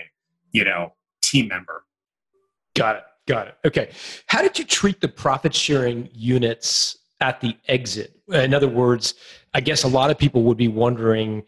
[0.54, 0.93] you know
[1.24, 1.84] team member.
[2.76, 3.04] Got it.
[3.28, 3.58] Got it.
[3.66, 3.90] Okay.
[4.28, 8.20] How did you treat the profit sharing units at the exit?
[8.32, 9.16] In other words,
[9.54, 11.44] I guess a lot of people would be wondering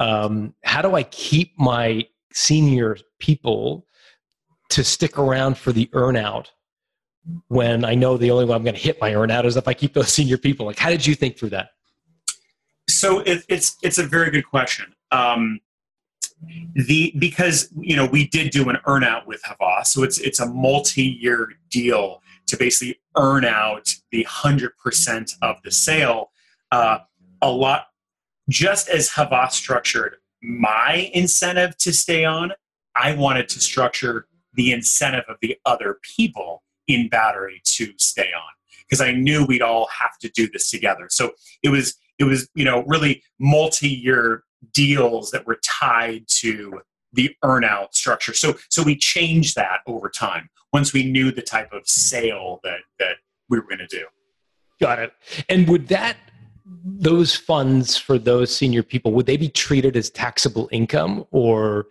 [0.00, 3.86] um, how do I keep my senior people
[4.70, 6.48] to stick around for the earnout
[7.48, 9.74] when I know the only way I'm going to hit my earnout is if I
[9.74, 10.66] keep those senior people?
[10.66, 11.70] Like, how did you think through that?
[12.88, 14.94] So it, it's it's a very good question.
[15.10, 15.60] Um,
[16.74, 20.46] the because you know we did do an earnout with Havas, so it's it's a
[20.46, 26.30] multi-year deal to basically earn out the hundred percent of the sale.
[26.70, 26.98] Uh,
[27.42, 27.86] a lot,
[28.48, 32.52] just as Havas structured my incentive to stay on,
[32.96, 38.52] I wanted to structure the incentive of the other people in battery to stay on
[38.84, 41.06] because I knew we'd all have to do this together.
[41.10, 41.32] So
[41.62, 46.80] it was it was you know really multi-year deals that were tied to
[47.12, 48.34] the earnout structure.
[48.34, 52.80] So so we changed that over time once we knew the type of sale that
[52.98, 53.16] that
[53.48, 54.04] we were going to do.
[54.80, 55.12] Got it.
[55.48, 56.16] And would that
[56.66, 61.86] those funds for those senior people would they be treated as taxable income or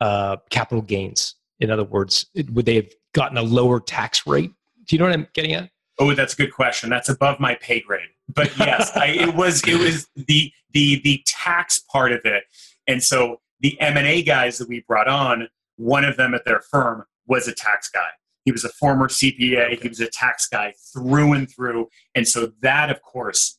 [0.00, 1.36] uh, capital gains?
[1.60, 4.52] In other words, would they have gotten a lower tax rate?
[4.86, 5.70] Do you know what I'm getting at?
[5.98, 6.90] Oh, that's a good question.
[6.90, 8.08] That's above my pay grade.
[8.28, 12.44] But yes, I, it was it was the the the tax part of it.
[12.86, 16.44] And so the M and A guys that we brought on, one of them at
[16.44, 18.08] their firm was a tax guy.
[18.44, 19.80] He was a former CPA.
[19.80, 21.88] He was a tax guy through and through.
[22.14, 23.58] And so that, of course,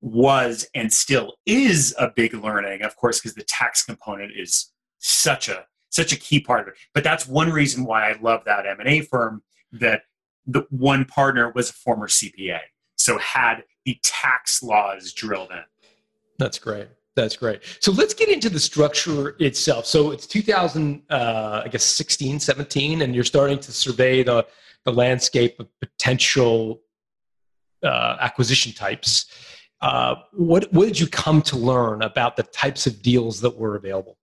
[0.00, 2.82] was and still is a big learning.
[2.82, 6.74] Of course, because the tax component is such a such a key part of it.
[6.94, 9.42] But that's one reason why I love that M and A firm.
[9.72, 10.02] That
[10.46, 12.60] the one partner was a former CPA,
[12.96, 15.62] so had the tax laws drilled in.
[16.38, 16.88] That's great.
[17.14, 17.62] That's great.
[17.80, 19.84] So let's get into the structure itself.
[19.86, 24.46] So it's 2000, uh, I guess 16, 17, and you're starting to survey the,
[24.84, 26.80] the landscape of potential
[27.82, 29.26] uh, acquisition types.
[29.82, 33.76] Uh, what, what did you come to learn about the types of deals that were
[33.76, 34.16] available?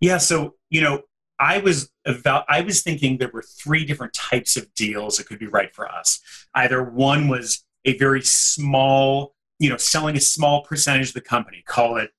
[0.00, 1.02] Yeah, so you know,
[1.40, 5.38] I was about, I was thinking there were three different types of deals that could
[5.38, 6.20] be right for us.
[6.54, 11.62] Either one was a very small you know, selling a small percentage of the company,
[11.66, 12.10] call it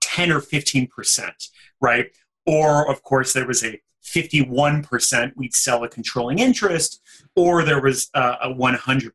[0.00, 1.48] 10 or 15%,
[1.80, 2.06] right?
[2.46, 7.00] Or, of course, there was a 51% we'd sell a controlling interest,
[7.34, 9.10] or there was a, a 100%.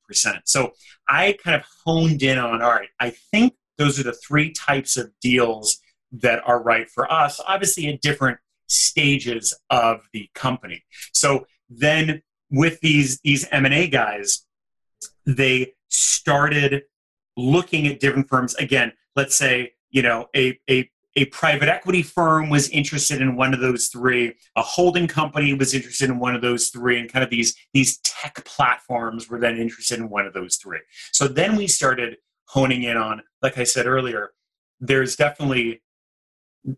[0.45, 0.71] So
[1.07, 4.97] I kind of honed in on, all right, I think those are the three types
[4.97, 5.79] of deals
[6.12, 10.83] that are right for us, obviously at different stages of the company.
[11.13, 14.43] So then with these, these M&A guys,
[15.25, 16.84] they started
[17.38, 18.56] looking at different firms.
[18.56, 23.54] Again, let's say, you know, a, a, a private equity firm was interested in one
[23.54, 27.23] of those three, a holding company was interested in one of those three, and kind
[27.23, 30.80] of these, these tech platforms were then interested in one of those three.
[31.12, 34.32] So then we started honing in on, like I said earlier,
[34.80, 35.82] there's definitely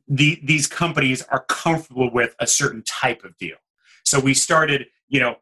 [0.08, 3.58] the, these companies are comfortable with a certain type of deal.
[4.04, 5.36] So we started, you know,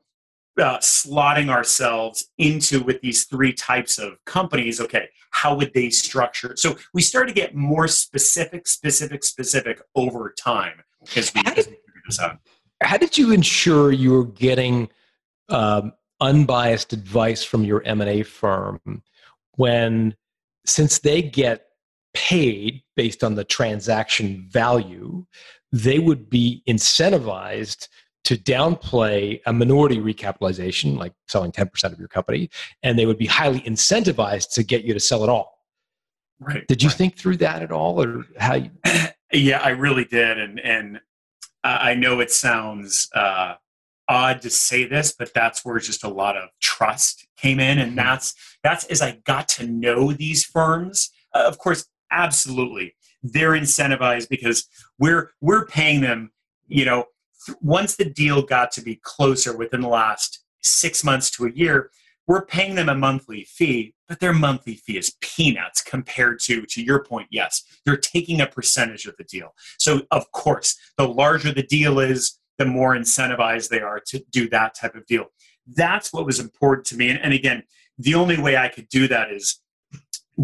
[0.60, 6.54] uh, slotting ourselves into with these three types of companies okay how would they structure?
[6.56, 10.84] So we start to get more specific specific specific over time
[11.16, 12.40] as we, how did, figure this out.
[12.82, 14.90] How did you ensure you were getting
[15.50, 18.80] um, unbiased advice from your m&a firm
[19.56, 20.16] when
[20.66, 21.68] since they get
[22.14, 25.26] paid based on the transaction value
[25.72, 27.88] they would be incentivized
[28.30, 32.48] to downplay a minority recapitalization, like selling 10% of your company,
[32.84, 35.58] and they would be highly incentivized to get you to sell it all.
[36.40, 36.64] Right.
[36.68, 36.98] Did you right.
[37.00, 38.54] think through that at all, or how?
[38.54, 38.70] You-
[39.34, 41.00] yeah, I really did, and and
[41.64, 43.56] I know it sounds uh,
[44.08, 47.90] odd to say this, but that's where just a lot of trust came in, and
[47.90, 47.96] mm-hmm.
[47.96, 51.10] that's that's as I got to know these firms.
[51.34, 54.68] Uh, of course, absolutely, they're incentivized because
[55.00, 56.32] we're we're paying them,
[56.68, 57.06] you know,
[57.62, 61.92] once the deal got to be closer within the last six months to a year,
[62.28, 66.84] we're paying them a monthly fee, but their monthly fee is peanuts compared to, to
[66.84, 69.56] your point, yes, they're taking a percentage of the deal.
[69.80, 74.50] So, of course, the larger the deal is, the more incentivized they are to do
[74.50, 75.28] that type of deal.
[75.66, 77.10] That's what was important to me.
[77.10, 77.64] And, and again,
[77.98, 79.60] the only way I could do that is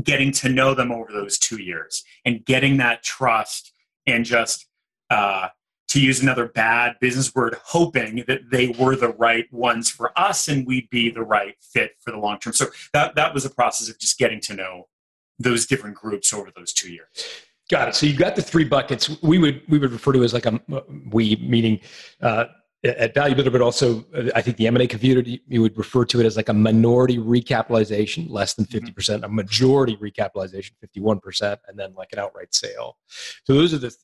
[0.02, 3.74] getting to know them over those two years and getting that trust
[4.08, 4.65] and just
[5.10, 5.50] uh,
[5.88, 10.48] to use another bad business word, hoping that they were the right ones for us
[10.48, 12.54] and we'd be the right fit for the long term.
[12.54, 14.88] So that that was a process of just getting to know
[15.39, 17.08] those different groups over those two years.
[17.69, 17.95] Got it.
[17.95, 19.21] So you got the three buckets.
[19.21, 20.60] We would we would refer to as like a
[21.12, 21.80] we meaning
[22.21, 22.45] uh,
[22.86, 26.19] at Value Builder, but also uh, I think the M&A community, you would refer to
[26.19, 28.93] it as like a minority recapitalization, less than 50%, mm-hmm.
[28.93, 32.98] percent a majority recapitalization, 51%, and then like an outright sale.
[33.43, 33.95] So those are the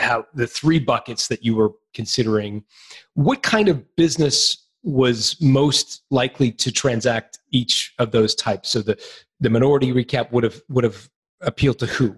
[0.00, 2.64] how the three buckets that you were considering
[3.14, 8.70] what kind of business was most likely to transact each of those types?
[8.70, 8.98] So the
[9.40, 11.08] the minority recap would have would have
[11.40, 12.16] appealed to who?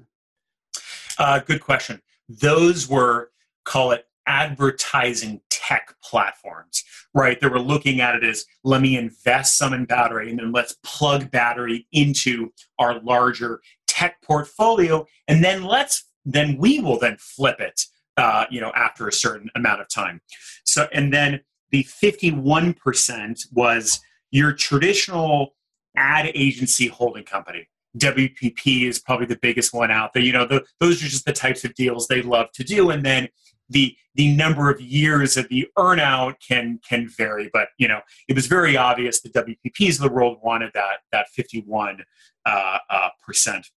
[1.18, 2.00] Uh, good question.
[2.28, 3.30] Those were
[3.64, 7.40] call it advertising tech platforms right?
[7.40, 10.76] They were looking at it as let me invest some in battery and then let's
[10.82, 17.60] plug battery into our larger tech portfolio and then let's then we will then flip
[17.60, 17.82] it
[18.16, 20.20] uh, you know after a certain amount of time.
[20.64, 25.54] So and then the 51% was your traditional
[25.96, 27.68] ad agency holding company.
[27.98, 30.22] Wpp is probably the biggest one out there.
[30.22, 33.04] You know the, those are just the types of deals they love to do and
[33.04, 33.28] then
[33.68, 38.34] the the number of years of the earnout can can vary but you know it
[38.34, 42.02] was very obvious the wpps of the world wanted that that 51
[42.44, 43.68] uh, uh, percent.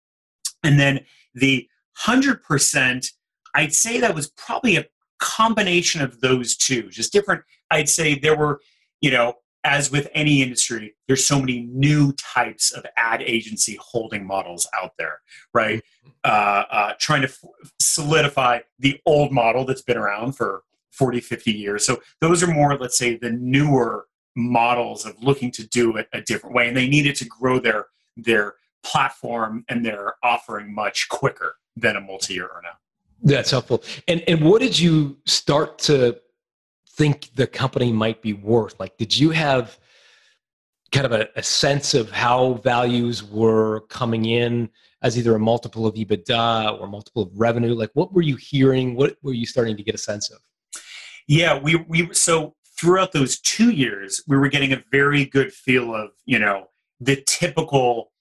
[0.63, 1.01] And then
[1.35, 1.69] the
[2.03, 3.11] 100%,
[3.55, 4.87] I'd say that was probably a
[5.19, 7.43] combination of those two, just different.
[7.71, 8.61] I'd say there were,
[9.01, 14.27] you know, as with any industry, there's so many new types of ad agency holding
[14.27, 15.21] models out there,
[15.55, 15.79] right?
[15.79, 16.11] Mm-hmm.
[16.25, 17.45] Uh, uh, trying to f-
[17.81, 21.87] solidify the old model that's been around for 40, 50 years.
[21.87, 26.21] So those are more, let's say, the newer models of looking to do it a
[26.21, 28.55] different way, and they needed to grow their their
[28.85, 32.77] platform and their offering much quicker than a multi-year earnout.
[33.23, 33.83] That's helpful.
[34.07, 36.21] And and what did you start to
[36.97, 38.79] think the company might be worth?
[38.79, 39.79] Like, did you have
[40.93, 44.69] kind of a, a sense of how values were coming in
[45.03, 47.75] as either a multiple of EBITDA or multiple of revenue?
[47.75, 48.95] Like, what were you hearing?
[48.95, 50.39] What were you starting to get a sense of?
[51.27, 55.95] Yeah, we we so throughout those two years, we were getting a very good feel
[55.95, 56.69] of you know
[57.01, 58.13] the typical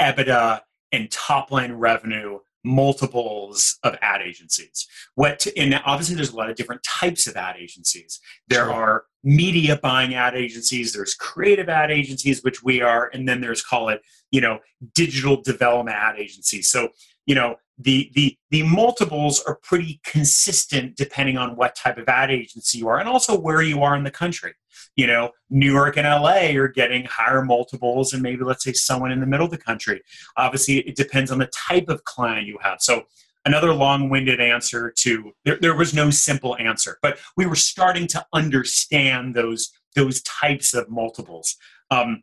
[0.00, 0.60] EBITDA
[0.92, 4.86] and top line revenue multiples of ad agencies.
[5.14, 8.20] What and obviously there's a lot of different types of ad agencies.
[8.48, 8.72] There sure.
[8.72, 13.62] are media buying ad agencies, there's creative ad agencies, which we are, and then there's
[13.62, 14.58] call it, you know,
[14.94, 16.70] digital development ad agencies.
[16.70, 16.88] So,
[17.26, 22.30] you know, the the the multiples are pretty consistent depending on what type of ad
[22.30, 24.52] agency you are and also where you are in the country
[24.96, 29.12] you know new york and la are getting higher multiples and maybe let's say someone
[29.12, 30.00] in the middle of the country.
[30.36, 32.80] Obviously it depends on the type of client you have.
[32.80, 33.04] So
[33.44, 38.24] another long-winded answer to there, there was no simple answer but we were starting to
[38.32, 41.56] understand those those types of multiples.
[41.90, 42.22] Um,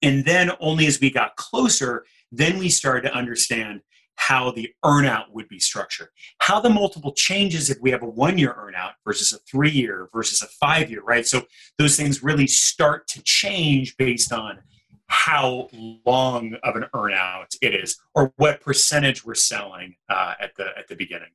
[0.00, 3.80] and then only as we got closer then we started to understand
[4.16, 8.38] how the earnout would be structured, how the multiple changes if we have a one
[8.38, 11.26] year earnout versus a three year versus a five year, right?
[11.26, 11.42] So
[11.78, 14.58] those things really start to change based on
[15.06, 15.68] how
[16.06, 20.88] long of an earnout it is or what percentage we're selling uh, at the at
[20.88, 21.28] the beginning.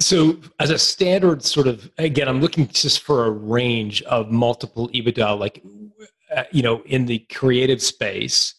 [0.00, 4.88] So, as a standard sort of, again, I'm looking just for a range of multiple
[4.90, 5.60] EBITDA, like,
[6.34, 8.54] uh, you know, in the creative space.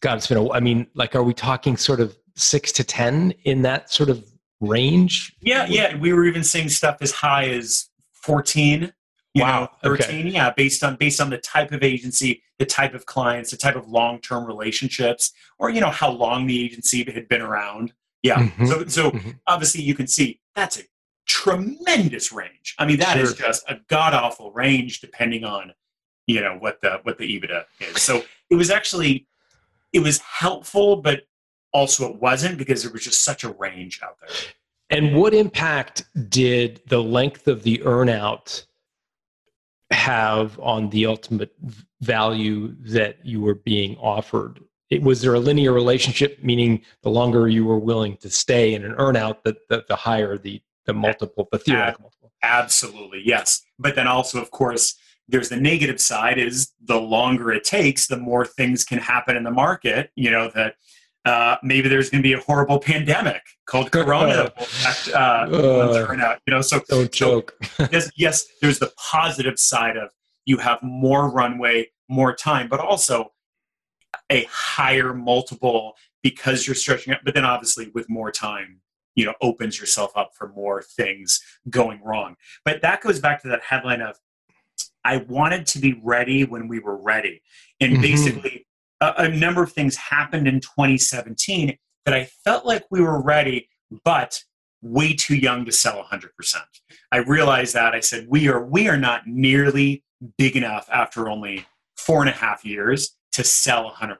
[0.00, 3.34] God, it's been, a, I mean, like, are we talking sort of six to 10
[3.44, 4.24] in that sort of
[4.60, 5.34] range?
[5.40, 5.96] Yeah, yeah.
[5.96, 8.92] We were even seeing stuff as high as 14.
[9.34, 9.60] wow.
[9.60, 10.04] Know, 13.
[10.04, 10.28] Okay.
[10.30, 13.76] Yeah, based on based on the type of agency, the type of clients, the type
[13.76, 17.92] of long-term relationships, or you know, how long the agency had been around.
[18.22, 18.38] Yeah.
[18.38, 18.66] Mm-hmm.
[18.66, 19.30] So so mm-hmm.
[19.46, 20.82] obviously you can see that's a
[21.26, 22.74] tremendous range.
[22.78, 23.22] I mean, that sure.
[23.22, 25.72] is just a god awful range depending on
[26.26, 28.02] you know what the what the EBITDA is.
[28.02, 29.26] So it was actually
[29.92, 31.22] it was helpful, but
[31.72, 34.36] also it wasn't because there was just such a range out there.
[34.90, 38.66] And what impact did the length of the earnout
[39.90, 41.54] have on the ultimate
[42.02, 44.60] value that you were being offered?
[44.90, 48.84] It, was there a linear relationship, meaning the longer you were willing to stay in
[48.84, 52.32] an earnout, the, the, the higher the, the multiple, the theoretical multiple?
[52.42, 53.62] Absolutely, yes.
[53.78, 54.94] But then also, of course,
[55.26, 59.44] there's the negative side is the longer it takes, the more things can happen in
[59.44, 60.74] the market, you know, that–
[61.24, 64.52] uh, maybe there's going to be a horrible pandemic called Corona
[65.14, 66.36] uh, uh.
[66.46, 67.54] You know, so don't joke.
[67.62, 70.10] so, yes, yes, there's the positive side of
[70.44, 73.32] you have more runway, more time, but also
[74.30, 77.20] a higher multiple because you're stretching out.
[77.24, 78.80] But then, obviously, with more time,
[79.14, 82.36] you know, opens yourself up for more things going wrong.
[82.64, 84.16] But that goes back to that headline of
[85.04, 87.42] I wanted to be ready when we were ready,
[87.80, 88.02] and mm-hmm.
[88.02, 88.66] basically
[89.02, 93.68] a, a number of things happened in 2017 that I felt like we were ready,
[94.04, 94.42] but
[94.80, 96.28] way too young to sell 100%.
[97.10, 100.04] I realized that I said we are we are not nearly
[100.38, 104.16] big enough after only four and a half years to sell 100%.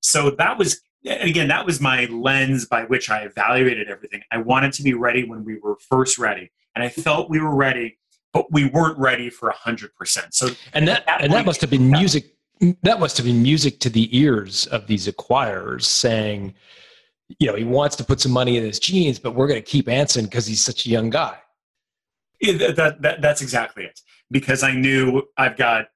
[0.00, 4.22] So that was again that was my lens by which I evaluated everything.
[4.30, 7.54] I wanted to be ready when we were first ready, and I felt we were
[7.54, 7.98] ready,
[8.32, 9.88] but we weren't ready for 100%.
[10.32, 12.34] So and that, that and that must have been music
[12.82, 16.54] that must have been music to the ears of these acquirers saying,
[17.38, 19.70] you know, he wants to put some money in his jeans, but we're going to
[19.70, 21.36] keep Anson because he's such a young guy.
[22.40, 24.00] Yeah, that, that, that's exactly it.
[24.30, 25.86] Because I knew I've got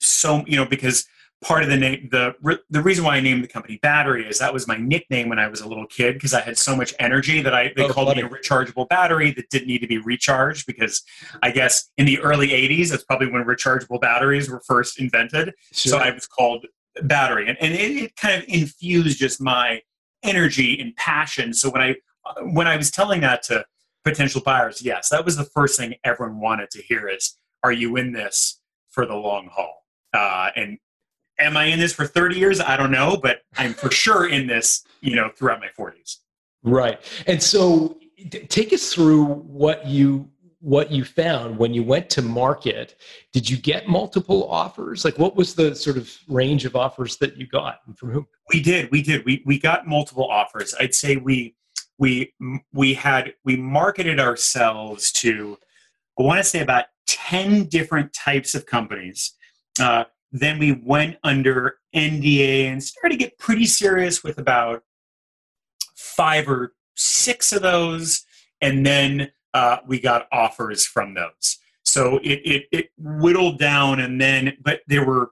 [0.00, 1.06] so, you know, because
[1.40, 2.34] part of the name the
[2.68, 5.46] the reason why I named the company Battery is that was my nickname when I
[5.46, 8.08] was a little kid because I had so much energy that I they oh, called
[8.08, 8.22] funny.
[8.22, 11.02] me a rechargeable battery that didn't need to be recharged because
[11.42, 15.92] I guess in the early 80s that's probably when rechargeable batteries were first invented sure.
[15.92, 16.66] so I was called
[17.02, 19.80] Battery and, and it, it kind of infused just my
[20.24, 21.94] energy and passion so when I
[22.42, 23.64] when I was telling that to
[24.04, 27.94] potential buyers yes that was the first thing everyone wanted to hear is are you
[27.96, 30.78] in this for the long haul uh, and
[31.38, 32.60] am I in this for 30 years?
[32.60, 36.16] I don't know, but I'm for sure in this, you know, throughout my 40s.
[36.62, 37.00] Right.
[37.26, 37.98] And so
[38.48, 40.28] take us through what you
[40.60, 42.96] what you found when you went to market
[43.32, 47.36] did you get multiple offers like what was the sort of range of offers that
[47.36, 50.92] you got and from whom we did we did we, we got multiple offers i'd
[50.92, 51.54] say we
[51.96, 52.34] we
[52.72, 55.56] we had we marketed ourselves to
[56.18, 59.36] i want to say about 10 different types of companies
[59.80, 60.02] uh,
[60.32, 64.82] then we went under NDA and started to get pretty serious with about
[65.94, 68.24] five or six of those.
[68.60, 71.58] And then uh, we got offers from those.
[71.84, 75.30] So it, it, it whittled down and then, but there were,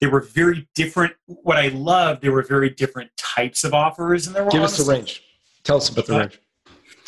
[0.00, 1.12] there were very different.
[1.26, 4.78] What I loved, there were very different types of offers, and there were Give us
[4.78, 5.24] the range.
[5.64, 6.40] Tell us about the Uh, range.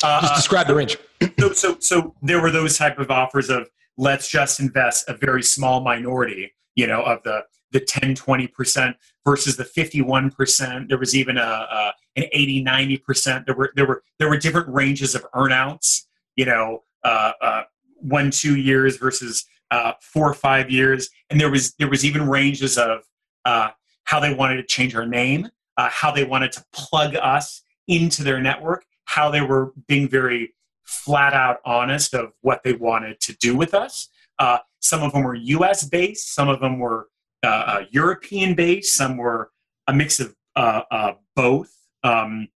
[0.03, 0.97] Uh, Just describe the range.
[1.39, 5.41] so, so, so there were those type of offers of let's just invest a very
[5.41, 8.95] small minority, you know, of the the 10, 20%
[9.25, 10.89] versus the 51%.
[10.89, 13.45] There was even a, a an 80, 90%.
[13.45, 16.05] There were there were there were different ranges of earnouts,
[16.35, 17.63] you know, uh, uh,
[17.95, 21.09] one, two years versus uh, four or five years.
[21.29, 23.03] And there was there was even ranges of
[23.45, 23.69] uh,
[24.03, 28.23] how they wanted to change our name, uh, how they wanted to plug us into
[28.23, 30.53] their network, how they were being very
[30.83, 34.09] flat out honest of what they wanted to do with us.
[34.37, 35.87] Uh, some of them were U.S.
[35.87, 37.07] based, some of them were
[37.43, 39.51] uh, uh, European based, some were
[39.87, 41.71] a mix of uh, uh, both.
[42.03, 42.49] Um,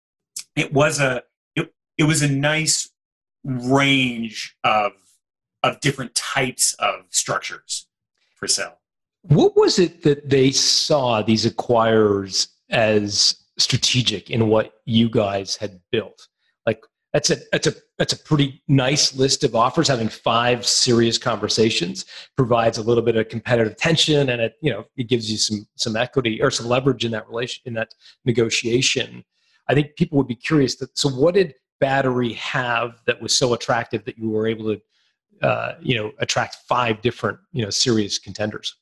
[0.57, 1.23] it was a
[1.55, 2.91] it, it was a nice
[3.45, 4.93] range of
[5.63, 7.87] of different types of structures
[8.37, 8.79] for sale.
[9.23, 15.81] What was it that they saw these acquirers as strategic in what you guys had
[15.91, 16.29] built?
[17.15, 19.87] That's a that's a that's a pretty nice list of offers.
[19.87, 24.85] Having five serious conversations provides a little bit of competitive tension, and it you know
[24.97, 27.95] it gives you some some equity or some leverage in that relation in that
[28.25, 29.25] negotiation.
[29.69, 30.75] I think people would be curious.
[30.75, 35.47] That, so, what did Battery have that was so attractive that you were able to
[35.47, 38.75] uh, you know attract five different you know serious contenders?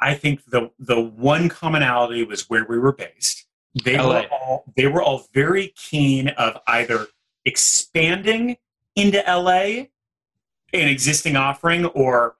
[0.00, 3.44] I think the the one commonality was where we were based.
[3.84, 4.22] They LA.
[4.22, 7.06] were all they were all very keen of either
[7.46, 8.56] expanding
[8.94, 9.86] into LA,
[10.72, 12.36] an existing offering, or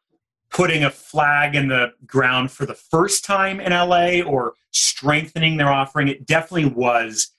[0.51, 5.69] putting a flag in the ground for the first time in LA, or strengthening their
[5.69, 6.09] offering.
[6.09, 7.31] It definitely was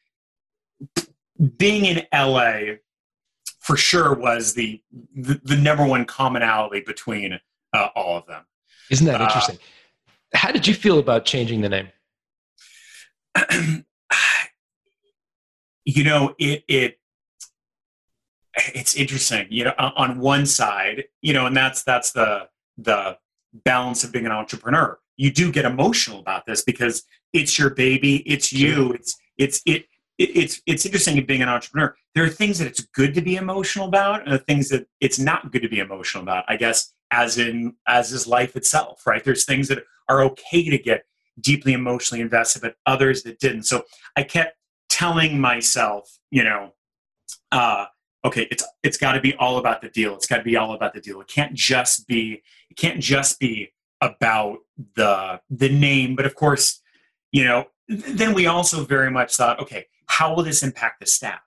[1.58, 2.78] being in LA
[3.60, 4.82] for sure was the
[5.14, 7.40] the, the number one commonality between
[7.74, 8.44] uh, all of them.
[8.90, 9.58] Isn't that Uh, interesting?
[10.34, 11.90] How did you feel about changing the name?
[15.86, 17.00] you know it it
[18.74, 22.48] it's interesting you know on on one side you know and that's that's the
[22.78, 23.18] the
[23.66, 27.04] balance of being an entrepreneur you do get emotional about this because
[27.34, 29.86] it's your baby it's you it's it's it
[30.18, 31.96] it- it's it's interesting in being an entrepreneur.
[32.16, 35.20] There are things that it's good to be emotional about, and the things that it's
[35.20, 36.44] not good to be emotional about.
[36.48, 39.24] I guess as in as is life itself, right?
[39.24, 41.06] There's things that are okay to get
[41.40, 43.64] deeply emotionally invested, but others that didn't.
[43.64, 43.84] So
[44.16, 44.58] I kept
[44.90, 46.74] telling myself, you know,
[47.52, 47.86] uh,
[48.26, 50.16] okay, it's it's got to be all about the deal.
[50.16, 51.22] It's got to be all about the deal.
[51.22, 54.60] It can't just be it can't just be about
[54.96, 56.16] the the name.
[56.16, 56.82] But of course,
[57.32, 61.40] you know, then we also very much thought, okay, how will this impact the staff?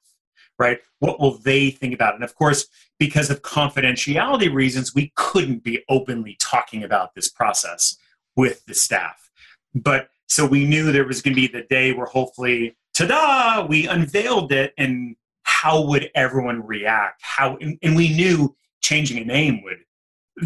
[0.58, 0.80] Right?
[0.98, 2.16] What will they think about it?
[2.16, 2.66] And of course,
[2.98, 7.96] because of confidentiality reasons, we couldn't be openly talking about this process
[8.36, 9.30] with the staff.
[9.74, 13.88] But so we knew there was going to be the day where hopefully, ta-da, we
[13.88, 15.16] unveiled it, and
[15.50, 17.20] how would everyone react?
[17.22, 19.78] How and, and we knew changing a name would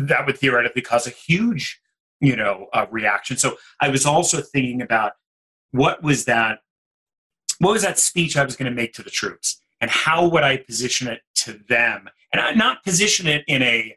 [0.09, 1.81] that would theoretically cause a huge,
[2.21, 3.37] you know, uh, reaction.
[3.37, 5.13] So I was also thinking about
[5.71, 6.61] what was that
[7.61, 10.43] what was that speech I was going to make to the troops, and how would
[10.43, 13.97] I position it to them, and I not position it in a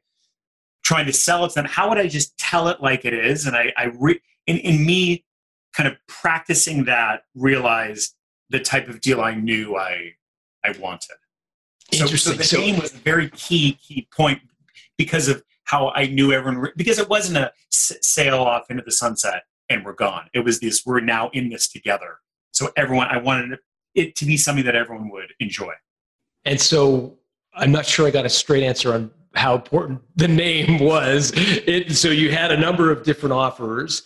[0.84, 1.66] trying to sell it to them.
[1.66, 3.46] How would I just tell it like it is?
[3.46, 5.26] And I, I re, in, in me
[5.74, 8.16] kind of practicing that, realized
[8.50, 10.14] the type of deal I knew I
[10.64, 11.16] I wanted.
[11.94, 14.42] So, so the So- name was a very key key point
[14.98, 18.92] because of how I knew everyone because it wasn't a s- sail off into the
[18.92, 20.30] sunset and we're gone.
[20.34, 22.18] It was this we're now in this together.
[22.52, 23.60] So everyone, I wanted
[23.96, 25.74] it to be something that everyone would enjoy.
[26.46, 27.18] And so
[27.54, 31.32] I'm not sure I got a straight answer on how important the name was.
[31.36, 34.04] It, so you had a number of different offers.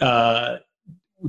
[0.00, 0.56] Uh,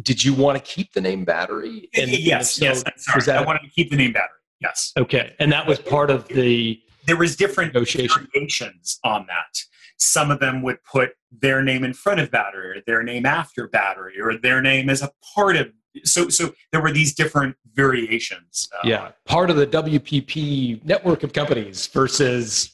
[0.01, 1.89] did you want to keep the name Battery?
[1.95, 2.83] And- and yes, if so, yes.
[2.85, 3.21] I'm sorry.
[3.25, 4.29] that- I wanted to keep the name battery.
[4.61, 8.27] Yes, okay, and that was part of the there was different Negotiation.
[8.33, 9.59] variations on that.
[9.97, 13.67] Some of them would put their name in front of battery, or their name after
[13.67, 15.71] battery, or their name as a part of.
[16.03, 18.67] So, so there were these different variations.
[18.73, 22.73] uh, yeah part of the WPP network of companies versus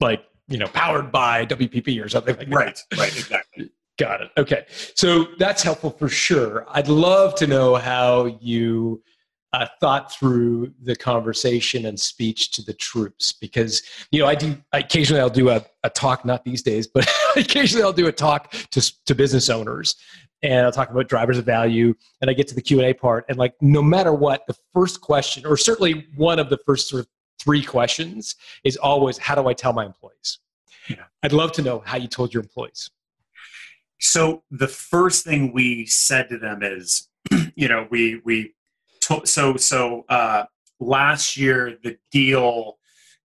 [0.00, 2.54] like you know powered by WPP or something like that.
[2.54, 2.80] Right.
[2.96, 3.16] Right.
[3.16, 3.70] Exactly.
[3.98, 4.30] Got it.
[4.38, 4.66] Okay.
[4.94, 6.66] So that's helpful for sure.
[6.70, 9.02] I'd love to know how you
[9.54, 14.56] uh, thought through the conversation and speech to the troops because, you know, I do
[14.72, 18.50] occasionally I'll do a, a talk, not these days, but occasionally I'll do a talk
[18.72, 19.94] to, to business owners
[20.42, 23.38] and I'll talk about drivers of value and I get to the Q&A part and
[23.38, 27.08] like no matter what, the first question or certainly one of the first sort of
[27.38, 28.34] three questions
[28.64, 30.40] is always how do I tell my employees?
[30.90, 31.04] Yeah.
[31.22, 32.90] I'd love to know how you told your employees.
[34.00, 37.08] So the first thing we said to them is,
[37.54, 38.53] you know, we we
[39.04, 40.44] to, so so uh,
[40.80, 42.78] last year the deal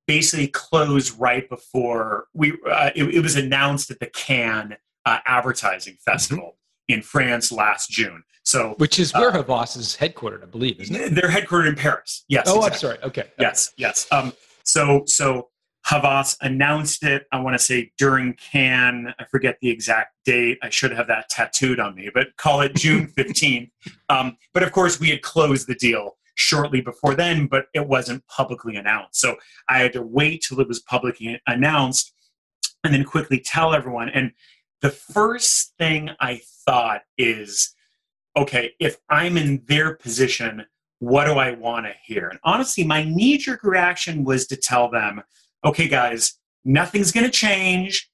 [0.08, 4.76] basically closed right before we uh, it, it, was announced at the Cannes
[5.06, 6.58] uh, Advertising Festival
[6.90, 6.96] mm-hmm.
[6.96, 8.24] in France last June.
[8.44, 11.14] So, which is where uh, Havas is headquartered, I believe, isn't it?
[11.14, 12.26] They're headquartered in Paris.
[12.28, 12.46] Yes.
[12.48, 12.74] Oh, exactly.
[12.74, 13.08] I'm sorry.
[13.08, 13.32] Okay.
[13.40, 13.72] Yes.
[13.78, 14.08] Yes.
[14.12, 15.50] Um, so, so
[15.90, 17.26] Havas announced it.
[17.32, 19.12] I want to say during Cannes.
[19.18, 20.60] I forget the exact date.
[20.62, 23.72] I should have that tattooed on me, but call it June fifteenth.
[24.08, 28.26] um, but of course, we had closed the deal shortly before then, but it wasn't
[28.28, 29.20] publicly announced.
[29.20, 29.38] So
[29.68, 32.14] I had to wait till it was publicly announced,
[32.84, 34.10] and then quickly tell everyone.
[34.10, 34.32] And
[34.82, 37.74] the first thing I thought is
[38.38, 40.68] okay, if I'm in their position,
[41.00, 42.28] what do I want to hear?
[42.28, 45.24] And honestly, my knee jerk reaction was to tell them,
[45.64, 46.36] okay, guys,
[46.66, 48.10] nothing's going to change.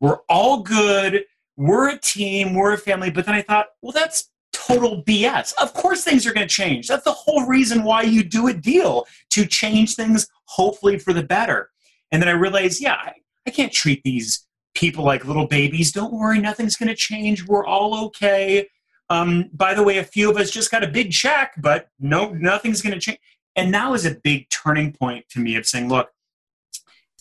[0.00, 1.24] We're all good.
[1.56, 2.54] We're a team.
[2.54, 3.10] We're a family.
[3.10, 5.54] But then I thought, well, that's total BS.
[5.60, 6.88] Of course, things are going to change.
[6.88, 11.22] That's the whole reason why you do a deal to change things, hopefully for the
[11.22, 11.70] better.
[12.12, 13.14] And then I realized, yeah, I,
[13.46, 15.92] I can't treat these people like little babies.
[15.92, 17.46] Don't worry, nothing's going to change.
[17.46, 18.68] We're all okay.
[19.10, 22.30] Um, by the way, a few of us just got a big check, but no,
[22.34, 23.18] nothing's going to change.
[23.56, 26.10] And that was a big turning point to me of saying, look,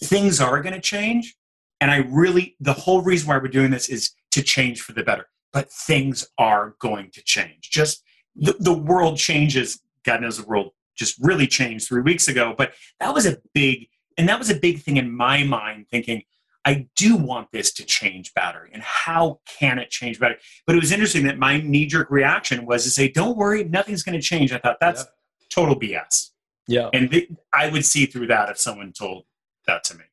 [0.03, 1.35] things are going to change.
[1.79, 5.03] And I really, the whole reason why we're doing this is to change for the
[5.03, 5.27] better.
[5.53, 7.69] But things are going to change.
[7.71, 8.03] Just
[8.35, 9.79] the, the world changes.
[10.03, 12.55] God knows the world just really changed three weeks ago.
[12.57, 13.87] But that was a big,
[14.17, 16.23] and that was a big thing in my mind, thinking,
[16.65, 18.69] I do want this to change better.
[18.73, 20.35] And how can it change better?
[20.65, 24.03] But it was interesting that my knee jerk reaction was to say, don't worry, nothing's
[24.03, 24.51] going to change.
[24.51, 25.05] I thought that's
[25.49, 26.31] total BS.
[26.67, 26.89] Yeah.
[26.91, 29.23] And th- I would see through that if someone told
[29.67, 30.03] that to me.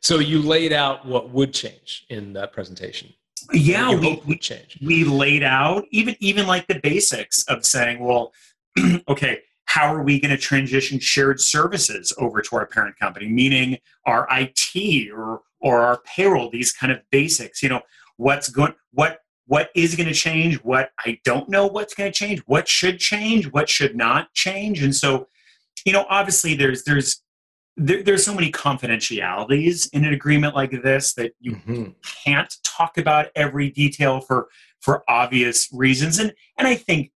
[0.00, 3.12] So you laid out what would change in that presentation.
[3.52, 4.78] Yeah, we, would change.
[4.84, 8.32] We laid out even even like the basics of saying, well,
[9.08, 13.78] okay, how are we going to transition shared services over to our parent company, meaning
[14.06, 17.62] our IT or or our payroll, these kind of basics.
[17.62, 17.82] You know,
[18.16, 22.18] what's going what what is going to change, what I don't know what's going to
[22.18, 24.82] change, what should change, what should not change.
[24.82, 25.28] And so,
[25.84, 27.22] you know, obviously there's there's
[27.78, 31.90] there, there's so many confidentialities in an agreement like this that you mm-hmm.
[32.24, 34.48] can't talk about every detail for
[34.80, 37.10] for obvious reasons and and I think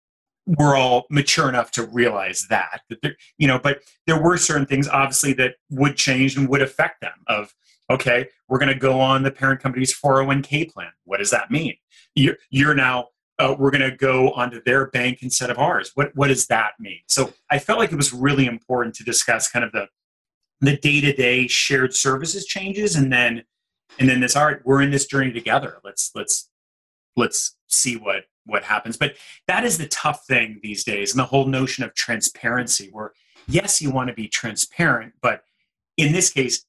[0.47, 4.65] we're all mature enough to realize that that there, you know but there were certain
[4.65, 7.53] things obviously that would change and would affect them of
[7.91, 10.91] okay, we're going to go on the parent company's 401k plan.
[11.05, 11.75] What does that mean?
[12.15, 15.91] You're, you're now, uh, we're going to go onto their bank instead of ours.
[15.95, 16.99] What, what does that mean?
[17.07, 19.87] So I felt like it was really important to discuss kind of the,
[20.61, 23.43] the day-to-day shared services changes and then
[23.99, 26.49] and then this all right we're in this journey together let's let's
[27.15, 29.15] let's see what what happens but
[29.47, 33.11] that is the tough thing these days and the whole notion of transparency where
[33.47, 35.43] yes you want to be transparent but
[35.97, 36.65] in this case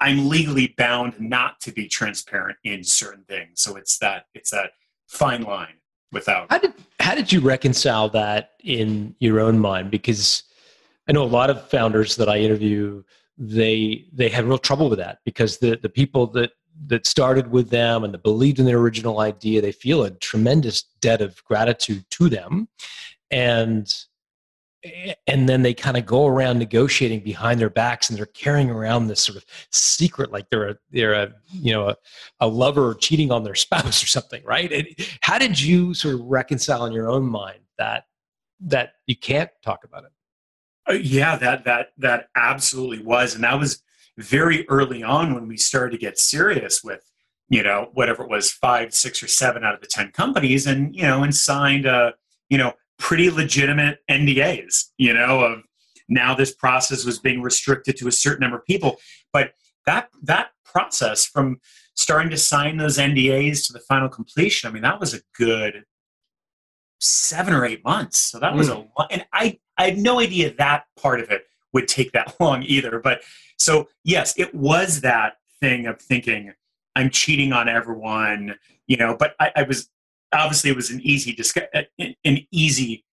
[0.00, 3.60] I'm legally bound not to be transparent in certain things.
[3.62, 4.72] So it's that it's that
[5.08, 5.74] fine line
[6.12, 6.46] without.
[6.50, 9.90] How did how did you reconcile that in your own mind?
[9.90, 10.44] Because
[11.08, 13.02] I know a lot of founders that I interview
[13.38, 16.50] they they had real trouble with that because the the people that
[16.86, 20.82] that started with them and that believed in their original idea they feel a tremendous
[21.00, 22.68] debt of gratitude to them.
[23.30, 23.92] And
[25.26, 29.08] and then they kind of go around negotiating behind their backs and they're carrying around
[29.08, 31.96] this sort of secret like they're a they're a you know a,
[32.40, 34.72] a lover cheating on their spouse or something right?
[34.72, 34.86] And
[35.20, 38.04] how did you sort of reconcile in your own mind that
[38.60, 40.10] that you can't talk about it
[40.88, 43.82] uh, yeah that that that absolutely was and that was
[44.16, 47.02] very early on when we started to get serious with
[47.48, 50.94] you know whatever it was five six or seven out of the ten companies and
[50.94, 52.14] you know and signed a
[52.48, 55.62] you know pretty legitimate NDAs, you know, of
[56.08, 58.96] now this process was being restricted to a certain number of people.
[59.32, 59.52] But
[59.86, 61.60] that that process from
[61.94, 65.84] starting to sign those NDAs to the final completion, I mean, that was a good
[66.98, 68.18] seven or eight months.
[68.18, 68.76] So that was mm.
[68.76, 69.08] a lot.
[69.10, 71.42] And I, I had no idea that part of it
[71.72, 72.98] would take that long either.
[73.00, 73.22] But
[73.58, 76.52] so, yes, it was that thing of thinking,
[76.96, 79.88] I'm cheating on everyone, you know, but I, I was
[80.32, 81.82] obviously it was an easy discuss- uh,
[82.24, 83.04] an easy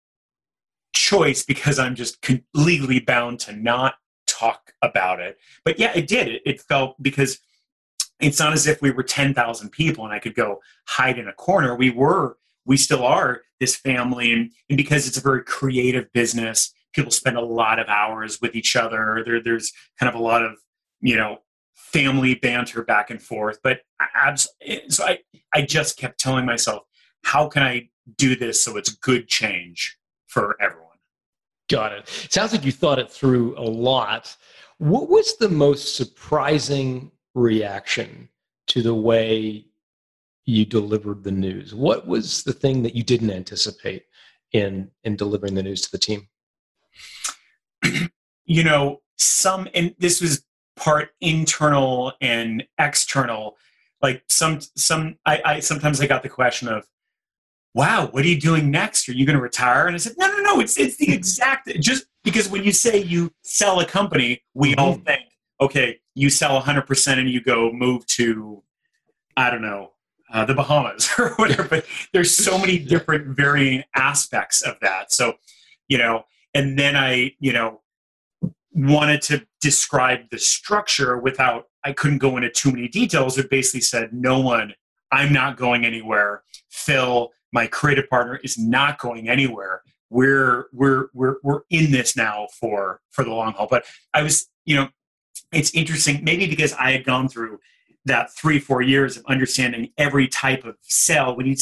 [0.94, 3.96] choice because I'm just legally bound to not
[4.28, 5.38] talk about it.
[5.64, 6.28] But yeah, it did.
[6.28, 7.40] It, it felt because
[8.20, 11.34] it's not as if we were 10,000 people and I could go hide in a
[11.34, 11.76] corner.
[11.76, 14.34] We were, we still are this family.
[14.34, 18.76] And, because it's a very creative business, people spend a lot of hours with each
[18.76, 19.22] other.
[19.26, 20.54] There, there's kind of a lot of,
[21.02, 21.40] you know,
[21.76, 23.60] family banter back and forth.
[23.64, 23.82] But
[24.88, 25.20] so I,
[25.54, 26.84] I just kept telling myself,
[27.24, 29.98] how can I do this so it's good change
[30.28, 30.82] for everyone?
[31.70, 32.08] Got it.
[32.30, 34.36] Sounds like you thought it through a lot.
[34.78, 38.30] What was the most surprising reaction
[38.68, 39.66] to the way
[40.46, 41.74] you delivered the news?
[41.74, 44.04] What was the thing that you didn't anticipate
[44.52, 46.28] in in delivering the news to the team?
[48.46, 50.44] you know, some and this was
[50.76, 53.58] part internal and external.
[54.02, 56.86] Like some some I, I sometimes I got the question of,
[57.74, 59.10] wow, what are you doing next?
[59.10, 59.88] Are you going to retire?
[59.88, 60.60] And I said, no, no, no.
[60.60, 64.80] It's it's the exact just because when you say you sell a company, we mm-hmm.
[64.80, 65.24] all think,
[65.60, 68.64] okay, you sell 100% and you go move to,
[69.38, 69.92] I don't know,
[70.36, 71.64] uh, the Bahamas or whatever.
[71.64, 75.12] But there's so many different varying aspects of that.
[75.12, 75.36] So,
[75.88, 77.82] you know, and then I, you know,
[78.74, 83.38] wanted to describe the structure without I couldn't go into too many details.
[83.38, 84.74] It basically said, no one,
[85.12, 86.44] I'm not going anywhere.
[86.70, 89.84] Phil, my creative partner, is not going anywhere.
[90.10, 93.68] We're we're we're we're in this now for for the long haul.
[93.70, 94.90] But I was, you know,
[95.54, 97.60] it's interesting, maybe because I had gone through
[98.06, 101.36] that three four years of understanding every type of sell.
[101.36, 101.56] When you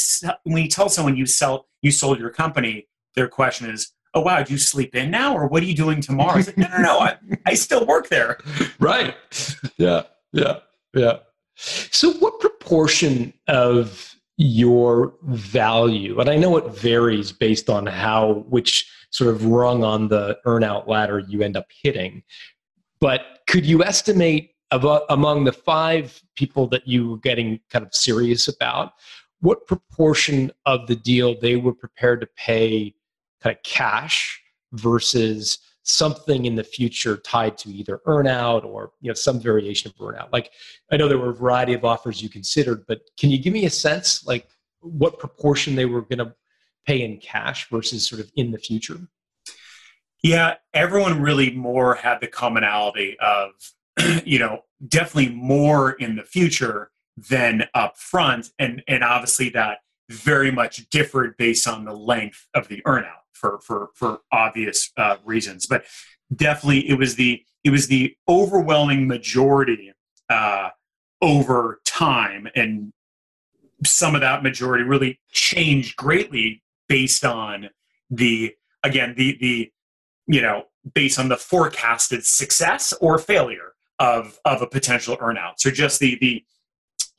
[0.43, 4.43] when you tell someone you sell you sold your company, their question is, oh wow,
[4.43, 6.41] do you sleep in now, or what are you doing tomorrow?
[6.57, 8.37] No, no, no, I, I still work there.
[8.79, 9.15] Right.
[9.77, 10.03] Yeah.
[10.33, 10.59] Yeah.
[10.93, 11.19] Yeah.
[11.55, 18.89] So, what proportion of your value, and I know it varies based on how which
[19.11, 22.23] sort of rung on the earnout ladder you end up hitting,
[22.99, 27.93] but could you estimate about, among the five people that you were getting kind of
[27.93, 28.93] serious about,
[29.39, 32.95] what proportion of the deal they were prepared to pay
[33.41, 39.13] kind of cash versus something in the future tied to either earnout or you know
[39.13, 40.31] some variation of earnout?
[40.31, 40.51] Like
[40.91, 43.65] i know there were a variety of offers you considered but can you give me
[43.65, 44.47] a sense like
[44.79, 46.33] what proportion they were going to
[46.87, 48.97] pay in cash versus sort of in the future?
[50.23, 53.51] Yeah everyone really more had the commonality of
[54.25, 59.79] you know definitely more in the future than up front and and obviously that
[60.09, 65.17] very much differed based on the length of the earnout for for for obvious uh,
[65.25, 65.65] reasons.
[65.65, 65.85] But
[66.33, 69.93] definitely, it was the it was the overwhelming majority
[70.29, 70.69] uh,
[71.21, 72.93] over time, and
[73.85, 77.69] some of that majority really changed greatly based on
[78.09, 79.71] the again the the
[80.27, 83.72] you know based on the forecasted success or failure
[84.03, 85.53] of of a potential earnout.
[85.57, 86.43] So just the the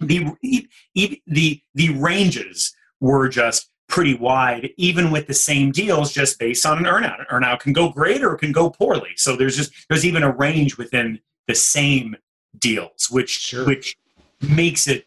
[0.01, 6.67] the the the ranges were just pretty wide, even with the same deals, just based
[6.67, 7.21] on an earnout.
[7.21, 9.13] An earnout can go great or it can go poorly.
[9.17, 12.17] So there's just there's even a range within the same
[12.59, 13.65] deals, which sure.
[13.67, 13.97] which
[14.43, 15.07] makes it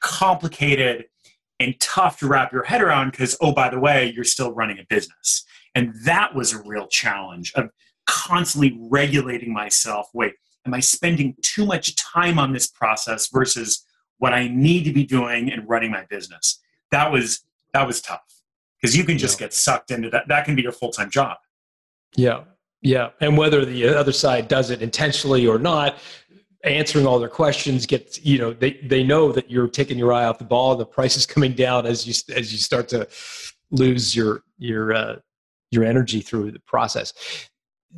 [0.00, 1.06] complicated
[1.58, 4.78] and tough to wrap your head around because oh by the way you're still running
[4.78, 7.70] a business and that was a real challenge of
[8.06, 10.34] constantly regulating myself wait
[10.66, 13.84] am i spending too much time on this process versus
[14.18, 16.60] what i need to be doing and running my business
[16.90, 18.22] that was that was tough
[18.80, 19.46] because you can just yeah.
[19.46, 20.28] get sucked into that.
[20.28, 21.38] That can be your full time job.
[22.14, 22.44] Yeah.
[22.82, 23.10] Yeah.
[23.20, 25.98] And whether the other side does it intentionally or not,
[26.64, 30.24] answering all their questions gets, you know, they, they know that you're taking your eye
[30.24, 33.08] off the ball the price is coming down as you, as you start to
[33.70, 35.16] lose your, your, uh,
[35.70, 37.12] your energy through the process.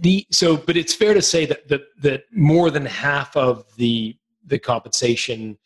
[0.01, 4.17] The, so, but it's fair to say that, that, that more than half of the,
[4.47, 5.59] the compensation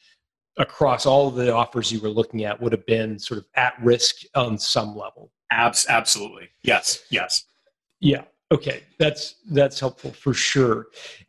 [0.58, 3.74] across all of the offers you were looking at would have been sort of at
[3.82, 5.30] risk on some level.
[5.50, 6.48] Abs- absolutely.
[6.62, 7.04] Yes.
[7.10, 7.44] Yes.
[8.00, 8.22] Yeah.
[8.50, 8.82] Okay.
[8.98, 10.88] That's that's helpful for sure.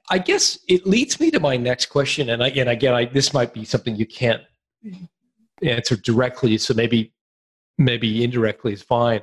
[0.09, 3.53] I guess it leads me to my next question, and again, again, I, this might
[3.53, 4.41] be something you can't
[5.61, 7.13] answer directly, so maybe
[7.77, 9.21] maybe indirectly is fine.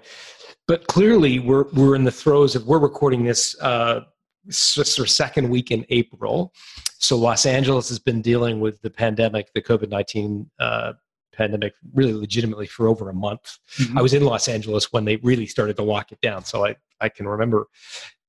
[0.71, 4.03] But clearly, we're we're in the throes of we're recording this uh,
[4.51, 6.55] sort of second week in April.
[6.99, 10.93] So Los Angeles has been dealing with the pandemic, the COVID nineteen uh,
[11.35, 13.59] pandemic, really legitimately for over a month.
[13.81, 13.99] Mm-hmm.
[13.99, 16.77] I was in Los Angeles when they really started to lock it down, so I
[17.01, 17.67] I can remember,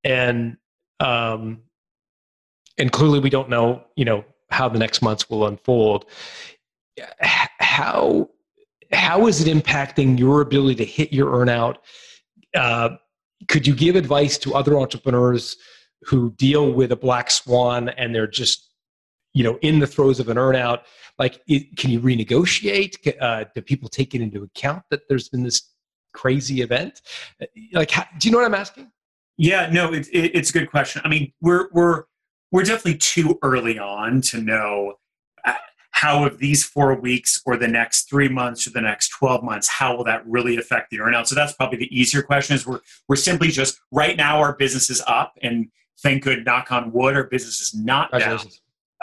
[0.04, 0.58] and
[1.00, 1.62] um,
[2.80, 6.06] and clearly we don't know, you know, how the next months will unfold.
[7.20, 8.32] How
[8.92, 11.76] how is it impacting your ability to hit your earnout?
[12.56, 12.90] Uh,
[13.48, 15.58] could you give advice to other entrepreneurs
[16.04, 18.70] who deal with a black swan and they're just
[19.34, 20.82] you know in the throes of an earnout?
[21.20, 22.96] Like it, can you renegotiate?
[23.22, 25.70] Uh, do people take it into account that there's been this
[26.14, 27.02] crazy event?
[27.74, 28.92] Like how, do you know what i'm asking?
[29.38, 31.02] Yeah no it, it, it's a good question.
[31.06, 32.04] I mean we're we're
[32.52, 35.01] we're definitely too early on to know uh,
[36.02, 39.68] how of these four weeks or the next three months or the next 12 months
[39.68, 41.28] how will that really affect the earnout?
[41.28, 44.90] So that's probably the easier question is we're, we're simply just right now our business
[44.90, 45.68] is up and
[46.02, 48.40] thank good knock on wood our business is not down.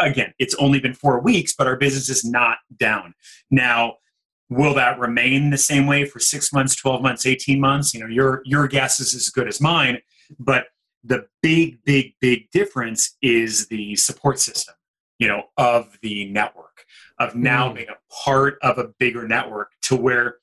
[0.00, 3.14] Again it's only been four weeks but our business is not down.
[3.48, 3.98] Now
[4.50, 7.94] will that remain the same way for six months 12 months 18 months?
[7.94, 9.98] You know your your guess is as good as mine
[10.40, 10.66] but
[11.04, 14.74] the big big big difference is the support system
[15.20, 16.67] you know of the network
[17.18, 17.76] of now mm.
[17.76, 20.36] being a part of a bigger network to where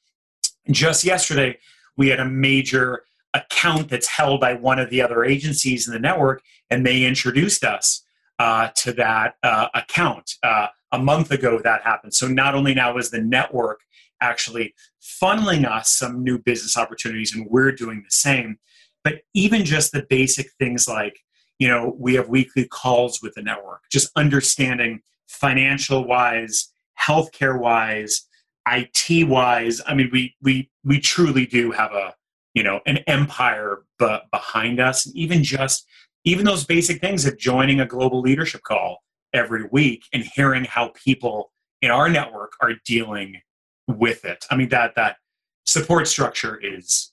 [0.72, 1.58] just yesterday
[1.98, 6.00] we had a major account that's held by one of the other agencies in the
[6.00, 8.04] network and they introduced us
[8.40, 12.98] uh, to that uh, account uh, a month ago that happened so not only now
[12.98, 13.82] is the network
[14.22, 18.58] actually funneling us some new business opportunities and we're doing the same
[19.04, 21.20] but even just the basic things like
[21.60, 28.28] you know we have weekly calls with the network just understanding financial wise healthcare wise
[28.68, 32.14] it wise i mean we we we truly do have a
[32.54, 35.86] you know an empire b- behind us and even just
[36.24, 39.04] even those basic things of joining a global leadership call
[39.34, 41.52] every week and hearing how people
[41.82, 43.42] in our network are dealing
[43.88, 45.18] with it i mean that that
[45.66, 47.12] support structure is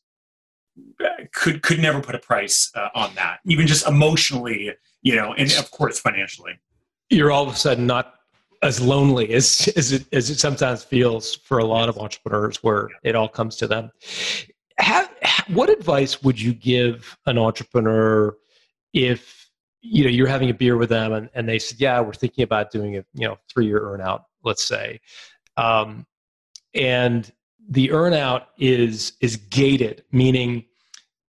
[1.32, 5.52] could could never put a price uh, on that, even just emotionally, you know, and
[5.52, 6.52] of course financially.
[7.12, 8.14] You're all of a sudden not
[8.62, 12.88] as lonely as as it as it sometimes feels for a lot of entrepreneurs, where
[13.02, 13.90] it all comes to them.
[14.78, 15.06] How,
[15.48, 18.34] what advice would you give an entrepreneur
[18.94, 19.50] if
[19.82, 22.44] you know you're having a beer with them and, and they said, "Yeah, we're thinking
[22.44, 24.98] about doing a you know three year earnout, let's say,"
[25.58, 26.06] um,
[26.74, 27.30] and
[27.68, 30.64] the earnout is is gated, meaning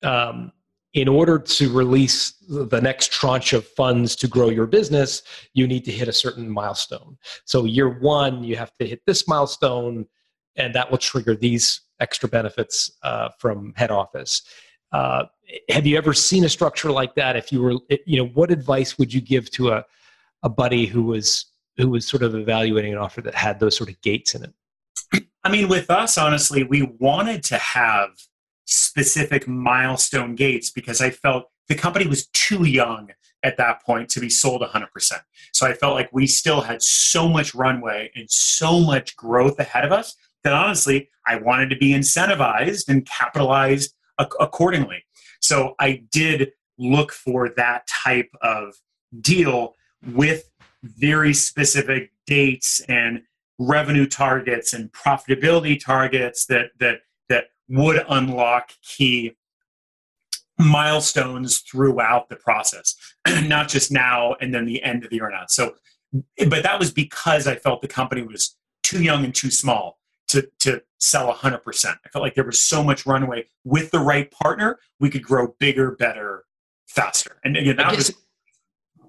[0.01, 0.51] um,
[0.97, 5.21] in order to release the next tranche of funds to grow your business,
[5.53, 7.15] you need to hit a certain milestone.
[7.45, 10.07] So year one, you have to hit this milestone,
[10.55, 14.41] and that will trigger these extra benefits uh, from head office.
[14.91, 15.25] Uh,
[15.69, 17.35] have you ever seen a structure like that?
[17.35, 17.75] If you were,
[18.07, 19.85] you know, what advice would you give to a
[20.43, 21.45] a buddy who was
[21.77, 25.25] who was sort of evaluating an offer that had those sort of gates in it?
[25.43, 28.09] I mean, with us, honestly, we wanted to have
[28.97, 33.11] specific milestone gates because I felt the company was too young
[33.43, 34.87] at that point to be sold 100%.
[35.53, 39.85] So I felt like we still had so much runway and so much growth ahead
[39.85, 45.03] of us that honestly, I wanted to be incentivized and capitalized accordingly.
[45.41, 48.73] So I did look for that type of
[49.21, 49.75] deal
[50.11, 50.49] with
[50.81, 53.21] very specific dates and
[53.59, 57.01] revenue targets and profitability targets that that
[57.69, 59.35] would unlock key
[60.59, 62.95] milestones throughout the process
[63.43, 65.75] not just now and then the end of the earnout so
[66.49, 70.49] but that was because i felt the company was too young and too small to
[70.59, 73.45] to sell 100% i felt like there was so much runway.
[73.63, 76.45] With the right partner we could grow bigger better
[76.87, 77.37] faster.
[77.43, 78.17] And again that I guess, was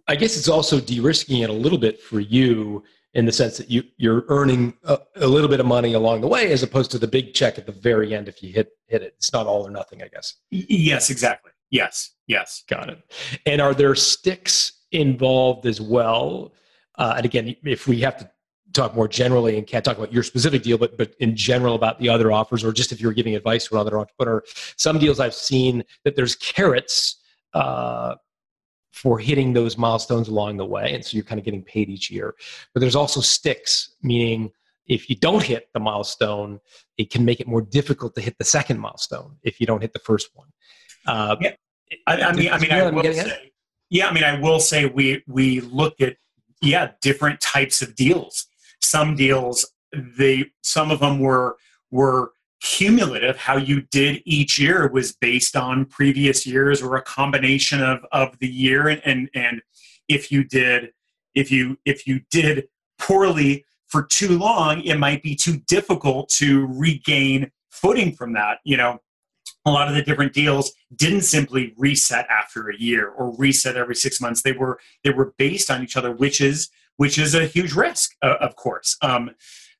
[0.06, 2.82] i guess it's also de-risking it a little bit for you
[3.14, 6.26] in the sense that you you're earning a, a, little bit of money along the
[6.26, 9.02] way as opposed to the big check at the very end if you hit hit
[9.02, 9.14] it.
[9.16, 10.34] It's not all or nothing i guess.
[10.50, 11.52] Yes exactly.
[11.70, 12.64] Yes yes.
[12.68, 12.98] Got it.
[13.46, 16.52] And are there sticks involved as well?
[16.96, 18.30] Uh, and again if we have to
[18.74, 21.98] talk more generally and can't talk about your specific deal but but in general about
[21.98, 24.42] the other offers or just if you're giving advice to another entrepreneur
[24.76, 27.16] some deals i've seen that there's carrots
[27.54, 28.14] uh,
[28.92, 30.94] for hitting those milestones along the way.
[30.94, 32.34] And so you're kind of getting paid each year.
[32.74, 34.50] But there's also sticks, meaning
[34.86, 36.60] if you don't hit the milestone,
[36.96, 39.92] it can make it more difficult to hit the second milestone if you don't hit
[39.92, 40.48] the first one.
[41.06, 41.54] Uh, yeah.
[42.06, 43.52] I, I mean, I mean, I will say,
[43.90, 46.16] yeah, I mean, I will say we we look at
[46.60, 48.46] yeah different types of deals.
[48.80, 51.56] Some deals, they some of them were
[51.90, 57.82] were cumulative how you did each year was based on previous years or a combination
[57.82, 58.88] of of the year.
[58.88, 59.62] And and, and
[60.08, 60.92] if you did
[61.34, 66.66] if you if you did poorly for too long it might be too difficult to
[66.66, 68.58] regain footing from that.
[68.64, 69.00] You know
[69.64, 73.94] a lot of the different deals didn't simply reset after a year or reset every
[73.94, 74.42] six months.
[74.42, 78.16] They were they were based on each other which is which is a huge risk
[78.22, 78.96] uh, of course.
[79.00, 79.30] Um,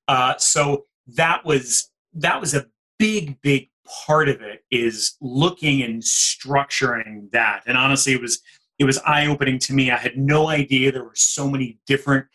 [0.06, 1.90] uh, so that was
[2.20, 2.66] that was a
[2.98, 3.70] big, big
[4.06, 7.62] part of it is looking and structuring that.
[7.66, 8.40] And honestly, it was
[8.78, 9.90] it was eye opening to me.
[9.90, 12.26] I had no idea there were so many different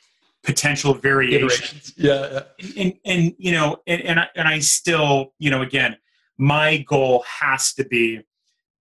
[0.44, 1.94] potential variations.
[1.96, 2.74] Yeah, yeah.
[2.82, 5.98] And, and, you know, and and I, and I still, you know, again,
[6.38, 8.22] my goal has to be,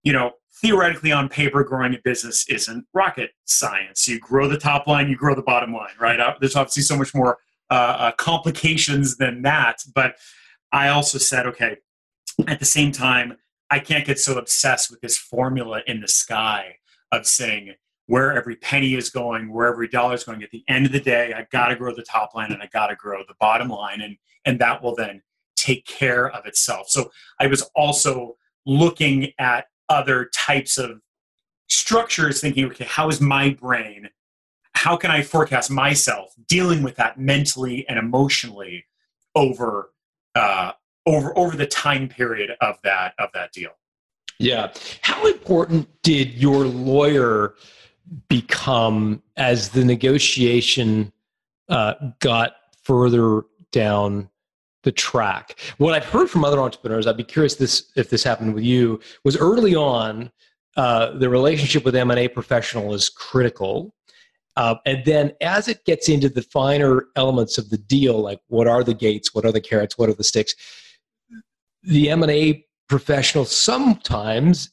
[0.02, 0.32] you know,
[0.62, 5.16] theoretically on paper growing a business isn't rocket science you grow the top line you
[5.16, 7.38] grow the bottom line right there's obviously so much more
[7.70, 10.14] uh, uh, complications than that but
[10.72, 11.76] i also said okay
[12.48, 13.36] at the same time
[13.70, 16.76] i can't get so obsessed with this formula in the sky
[17.12, 17.74] of saying
[18.06, 20.42] where every penny is going where every dollar is going.
[20.42, 22.68] At the end of the day i got to grow the top line and i
[22.72, 25.22] got to grow the bottom line and and that will then
[25.56, 26.88] take care of itself.
[26.88, 27.10] So
[27.40, 31.00] i was also looking at other types of
[31.68, 34.08] structures thinking okay how is my brain
[34.74, 38.84] how can i forecast myself dealing with that mentally and emotionally
[39.34, 39.91] over
[40.34, 40.72] uh,
[41.06, 43.72] over over the time period of that of that deal
[44.38, 44.72] yeah
[45.02, 47.54] how important did your lawyer
[48.28, 51.12] become as the negotiation
[51.68, 54.28] uh, got further down
[54.82, 55.58] the track.
[55.78, 59.00] What I've heard from other entrepreneurs, I'd be curious this if this happened with you,
[59.24, 60.30] was early on
[60.76, 63.94] uh, the relationship with M&A professional is critical.
[64.56, 68.66] Uh, and then as it gets into the finer elements of the deal, like what
[68.66, 70.54] are the gates, what are the carrots, what are the sticks,
[71.82, 74.70] the M&A professional sometimes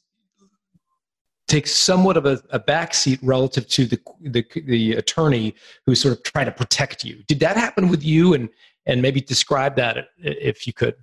[1.48, 5.54] takes somewhat of a, a backseat relative to the, the, the attorney
[5.86, 7.24] who's sort of trying to protect you.
[7.26, 8.34] Did that happen with you?
[8.34, 8.48] And
[8.86, 10.94] and maybe describe that if you could.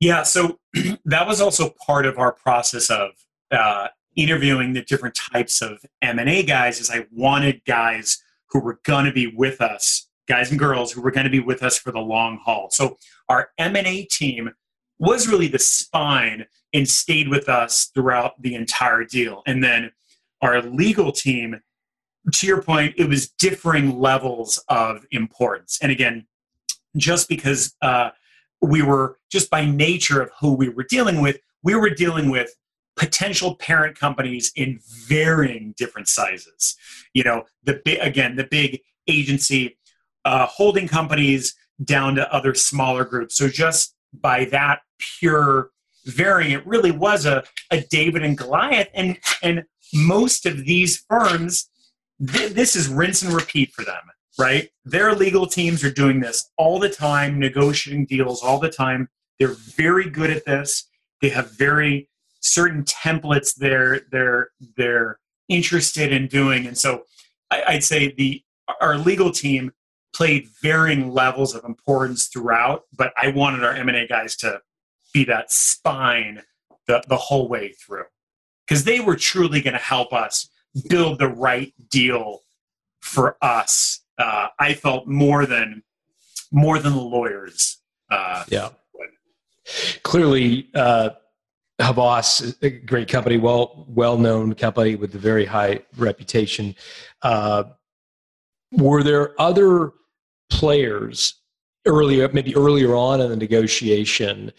[0.00, 0.58] Yeah, so
[1.04, 3.10] that was also part of our process of
[3.50, 9.04] uh, interviewing the different types of M&A guys is I wanted guys who were going
[9.04, 11.92] to be with us, guys and girls who were going to be with us for
[11.92, 12.68] the long haul.
[12.70, 12.96] So
[13.28, 14.50] our M&A team
[14.98, 19.42] was really the spine and stayed with us throughout the entire deal.
[19.46, 19.90] And then
[20.42, 21.60] our legal team,
[22.32, 25.78] to your point, it was differing levels of importance.
[25.82, 26.26] And again,
[26.96, 28.10] just because uh,
[28.60, 32.52] we were just by nature of who we were dealing with, we were dealing with
[33.00, 34.78] potential parent companies in
[35.08, 36.76] varying different sizes.
[37.14, 39.78] You know, the big again, the big agency
[40.26, 43.36] uh, holding companies down to other smaller groups.
[43.38, 45.70] So just by that pure
[46.04, 48.88] varying, it really was a, a David and Goliath.
[48.92, 51.70] And and most of these firms,
[52.24, 54.02] th- this is rinse and repeat for them
[54.38, 54.70] right?
[54.86, 59.08] Their legal teams are doing this all the time, negotiating deals all the time.
[59.38, 60.88] They're very good at this.
[61.20, 62.09] They have very
[62.40, 65.18] certain templates they're they're they're
[65.48, 67.04] interested in doing, and so
[67.50, 68.42] I, I'd say the
[68.80, 69.72] our legal team
[70.14, 72.82] played varying levels of importance throughout.
[72.96, 74.60] But I wanted our M and A guys to
[75.12, 76.42] be that spine
[76.86, 78.04] the the whole way through
[78.66, 80.48] because they were truly going to help us
[80.88, 82.40] build the right deal
[83.00, 85.82] for us uh, I felt more than
[86.52, 87.78] more than the lawyers.
[88.10, 88.70] Uh, yeah.
[90.02, 91.10] Clearly, uh,
[91.80, 96.74] Havas, a great company, well well known company with a very high reputation.
[97.22, 97.64] Uh,
[98.72, 99.92] were there other
[100.50, 101.40] players
[101.86, 104.52] earlier, maybe earlier on in the negotiation,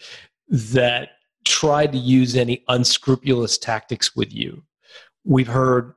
[0.48, 1.10] that
[1.44, 4.62] tried to use any unscrupulous tactics with you?
[5.24, 5.94] We've heard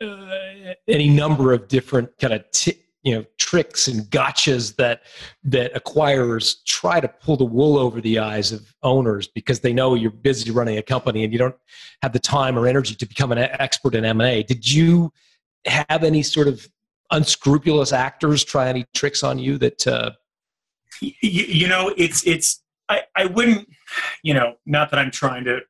[0.00, 5.02] uh, any number of different kind of t- you know tricks and gotchas that
[5.44, 9.94] that acquirers try to pull the wool over the eyes of owners because they know
[9.94, 11.54] you're busy running a company and you don't
[12.02, 14.42] have the time or energy to become an expert in M&A.
[14.42, 15.12] Did you
[15.66, 16.66] have any sort of
[17.10, 20.10] unscrupulous actors try any tricks on you that uh...
[21.00, 23.68] you, you know it's it's I, I wouldn't
[24.22, 25.60] you know not that i'm trying to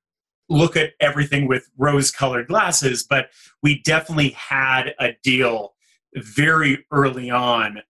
[0.49, 3.31] look at everything with rose colored glasses, but
[3.63, 5.75] we definitely had a deal
[6.15, 7.83] very early on.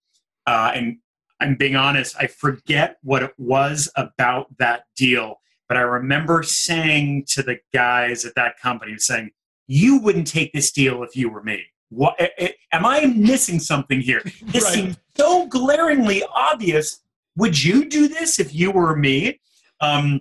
[0.46, 0.98] Uh, and
[1.40, 7.26] I'm being honest, I forget what it was about that deal, but I remember saying
[7.28, 9.30] to the guys at that company, saying,
[9.66, 11.64] You wouldn't take this deal if you were me.
[11.90, 14.22] What, eh, eh, am I missing something here?
[14.42, 14.74] This right.
[14.74, 17.00] seems so glaringly obvious.
[17.36, 19.40] Would you do this if you were me?
[19.80, 20.20] Um,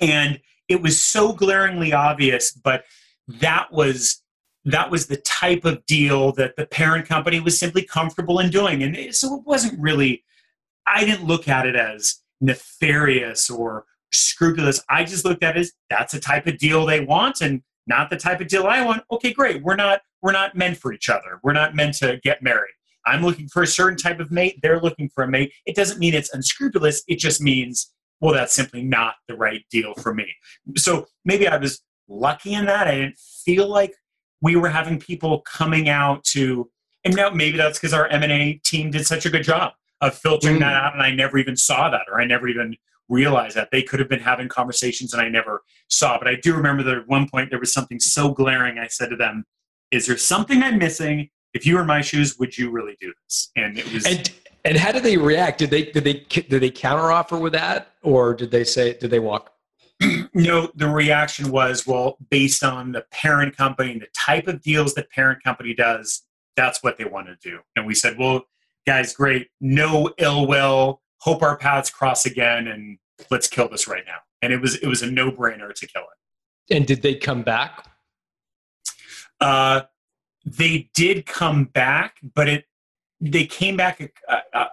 [0.00, 2.84] and it was so glaringly obvious, but
[3.28, 4.22] that was
[4.66, 8.82] that was the type of deal that the parent company was simply comfortable in doing.
[8.82, 10.24] And so it wasn't really,
[10.86, 14.82] I didn't look at it as nefarious or scrupulous.
[14.90, 18.10] I just looked at it as that's a type of deal they want and not
[18.10, 19.04] the type of deal I want.
[19.12, 19.62] Okay, great.
[19.62, 21.38] We're not we're not meant for each other.
[21.44, 22.72] We're not meant to get married.
[23.06, 24.58] I'm looking for a certain type of mate.
[24.62, 25.52] They're looking for a mate.
[25.64, 27.04] It doesn't mean it's unscrupulous.
[27.06, 30.26] It just means well, that's simply not the right deal for me.
[30.76, 32.88] So maybe I was lucky in that.
[32.88, 33.94] I didn't feel like
[34.40, 36.70] we were having people coming out to,
[37.04, 40.56] and now maybe that's because our M&A team did such a good job of filtering
[40.56, 40.60] mm.
[40.60, 42.76] that out and I never even saw that or I never even
[43.08, 46.18] realized that they could have been having conversations and I never saw.
[46.18, 48.78] But I do remember that at one point there was something so glaring.
[48.78, 49.44] I said to them,
[49.90, 51.30] "Is there something I'm missing?
[51.54, 54.04] If you were in my shoes, would you really do this?" And it was.
[54.06, 54.30] And
[54.64, 55.58] and how did they react?
[55.58, 59.20] Did they did they did they counteroffer with that, or did they say did they
[59.20, 59.52] walk?
[60.34, 64.94] no, the reaction was well, based on the parent company and the type of deals
[64.94, 66.22] that parent company does,
[66.56, 67.60] that's what they want to do.
[67.76, 68.42] And we said, well,
[68.86, 71.00] guys, great, no ill will.
[71.20, 72.98] Hope our paths cross again, and
[73.30, 74.18] let's kill this right now.
[74.42, 76.74] And it was it was a no brainer to kill it.
[76.74, 77.86] And did they come back?
[79.40, 79.82] Uh,
[80.44, 82.64] they did come back, but it
[83.20, 84.12] they came back.
[84.28, 84.66] Uh, uh,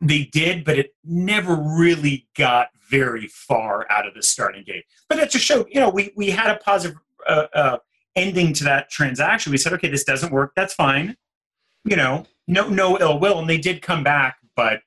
[0.00, 4.84] they did, but it never really got very far out of the starting gate.
[5.08, 7.78] But that just showed, you know, we we had a positive uh, uh,
[8.16, 9.50] ending to that transaction.
[9.50, 10.52] We said, okay, this doesn't work.
[10.56, 11.16] That's fine.
[11.84, 14.80] You know, no no ill will, and they did come back, but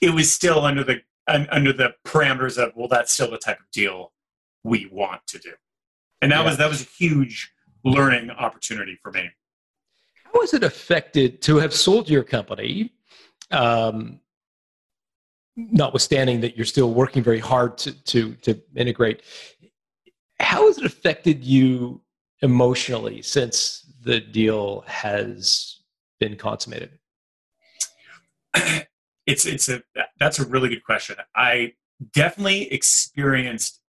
[0.00, 3.70] it was still under the under the parameters of well, that's still the type of
[3.72, 4.12] deal
[4.62, 5.52] we want to do,
[6.20, 6.44] and that yeah.
[6.44, 7.52] was that was a huge
[7.84, 9.30] learning opportunity for me.
[10.24, 12.92] How was it affected to have sold your company?
[13.54, 14.20] Um,
[15.56, 19.22] notwithstanding that you're still working very hard to, to, to integrate,
[20.40, 22.02] how has it affected you
[22.42, 25.80] emotionally since the deal has
[26.20, 26.98] been consummated?
[29.26, 29.82] It's it's a
[30.20, 31.16] that's a really good question.
[31.34, 31.72] I
[32.12, 33.80] definitely experienced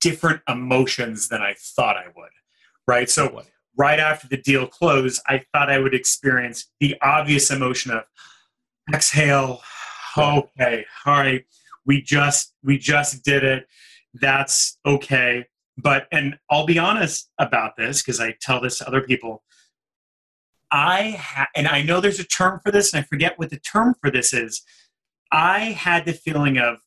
[0.00, 2.30] different emotions than I thought I would.
[2.86, 3.08] Right.
[3.08, 3.42] So
[3.76, 8.04] right after the deal closed, I thought I would experience the obvious emotion of
[8.92, 9.60] exhale.
[10.18, 11.44] Okay, all right,
[11.84, 13.66] we just we just did it.
[14.14, 15.46] That's okay.
[15.76, 19.42] But and I'll be honest about this because I tell this to other people.
[20.70, 23.58] I ha- and I know there's a term for this, and I forget what the
[23.58, 24.62] term for this is.
[25.30, 26.78] I had the feeling of,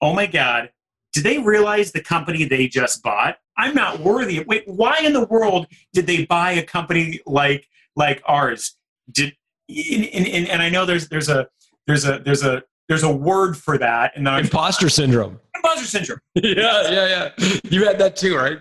[0.00, 0.70] oh my god,
[1.12, 3.38] did they realize the company they just bought?
[3.56, 4.44] I'm not worthy.
[4.44, 8.76] Wait, why in the world did they buy a company like like ours?
[9.10, 9.34] Did
[9.68, 11.48] and, and, and I know there's there's a
[11.86, 15.38] there's a there's a there's a word for that and imposter syndrome.
[15.54, 16.20] Imposter syndrome.
[16.34, 17.58] yeah, yeah, yeah.
[17.64, 18.58] You had that too, right?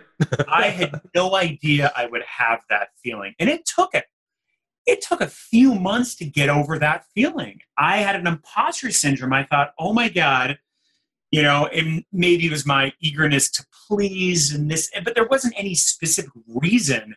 [0.48, 4.06] I had no idea I would have that feeling, and it took it.
[4.86, 7.60] It took a few months to get over that feeling.
[7.78, 9.34] I had an imposter syndrome.
[9.34, 10.60] I thought, oh my god,
[11.32, 15.54] you know, and maybe it was my eagerness to please and this, but there wasn't
[15.58, 17.16] any specific reason.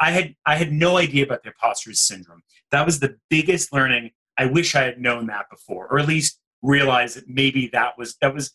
[0.00, 2.42] I had I had no idea about the imposter syndrome.
[2.70, 4.10] That was the biggest learning.
[4.36, 8.16] I wish I had known that before, or at least realized that maybe that was
[8.20, 8.52] that was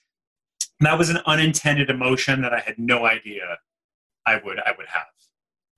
[0.80, 3.58] that was an unintended emotion that I had no idea
[4.26, 5.06] I would I would have.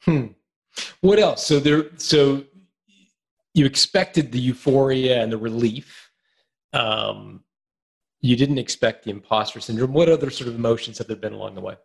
[0.01, 0.25] Hmm.
[1.01, 1.45] What else?
[1.45, 1.85] So there.
[1.97, 2.43] So
[3.53, 6.11] you expected the euphoria and the relief.
[6.73, 7.43] Um,
[8.21, 9.93] you didn't expect the imposter syndrome.
[9.93, 11.75] What other sort of emotions have there been along the way?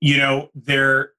[0.00, 1.12] You know, they're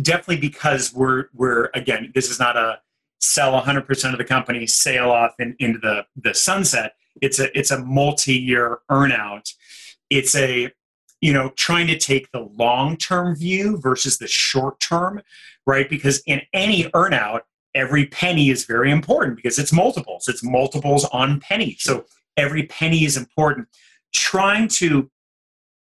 [0.00, 2.80] definitely because we're we're again, this is not a
[3.20, 6.94] sell 100% of the company, sail off in, into the the sunset.
[7.22, 9.52] It's a it's a multi-year earnout.
[10.10, 10.70] It's a
[11.20, 15.22] you know trying to take the long-term view versus the short term,
[15.66, 15.88] right?
[15.88, 17.40] Because in any earnout,
[17.74, 20.28] every penny is very important because it's multiples.
[20.28, 21.76] It's multiples on penny.
[21.78, 22.06] So
[22.36, 23.68] every penny is important.
[24.14, 25.10] Trying to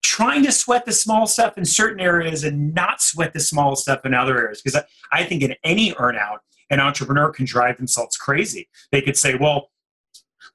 [0.04, 4.06] trying to sweat the small stuff in certain areas and not sweat the small stuff
[4.06, 4.62] in other areas.
[4.62, 4.82] Because
[5.12, 6.40] I, I think in any earnout,
[6.70, 8.70] an entrepreneur can drive themselves crazy.
[8.92, 9.72] They could say, well,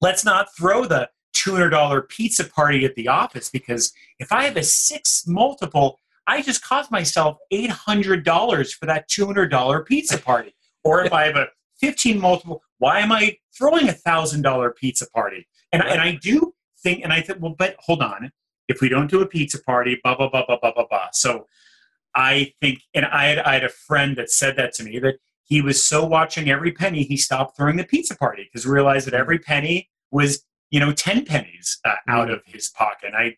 [0.00, 4.62] let's not throw the $200 pizza party at the office because if I have a
[4.62, 10.54] six multiple, I just cost myself $800 for that $200 pizza party.
[10.82, 11.48] Or if I have a
[11.80, 15.46] 15 multiple, why am I throwing a thousand dollar pizza party?
[15.72, 18.30] And, and I do think, and I think, well, but hold on,
[18.68, 21.08] if we don't do a pizza party, blah, blah, blah, blah, blah, blah, blah.
[21.12, 21.46] So
[22.14, 25.16] I think, and I had, I had a friend that said that to me that
[25.44, 29.14] he was so watching every penny, he stopped throwing the pizza party because realized that
[29.14, 32.34] every penny was, you know, 10 pennies uh, out mm.
[32.34, 33.08] of his pocket.
[33.08, 33.36] And I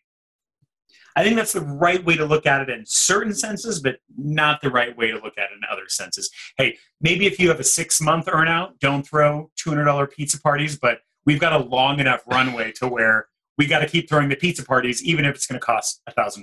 [1.15, 4.61] I think that's the right way to look at it in certain senses, but not
[4.61, 6.29] the right way to look at it in other senses.
[6.57, 10.99] Hey, maybe if you have a six month earnout, don't throw $200 pizza parties, but
[11.25, 13.27] we've got a long enough runway to where
[13.59, 16.13] we got to keep throwing the pizza parties, even if it's going to cost a
[16.13, 16.41] $1,000.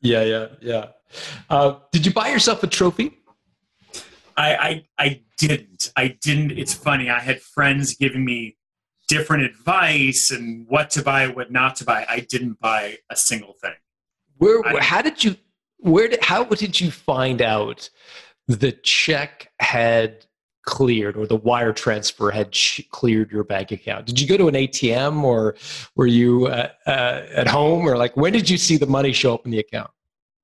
[0.00, 0.86] Yeah, yeah, yeah.
[1.50, 3.18] Uh, did you buy yourself a trophy?
[4.36, 5.92] I, I, I didn't.
[5.94, 6.52] I didn't.
[6.52, 7.10] It's funny.
[7.10, 8.56] I had friends giving me
[9.08, 12.06] different advice and what to buy, what not to buy.
[12.08, 13.74] I didn't buy a single thing.
[14.38, 14.66] Where?
[14.66, 15.36] I, how did you?
[15.78, 16.08] Where?
[16.08, 17.90] Did, how did you find out
[18.46, 20.24] the check had
[20.68, 24.04] cleared or the wire transfer had sh- cleared your bank account?
[24.04, 25.56] Did you go to an ATM or
[25.96, 29.32] were you uh, uh, at home or like when did you see the money show
[29.32, 29.90] up in the account?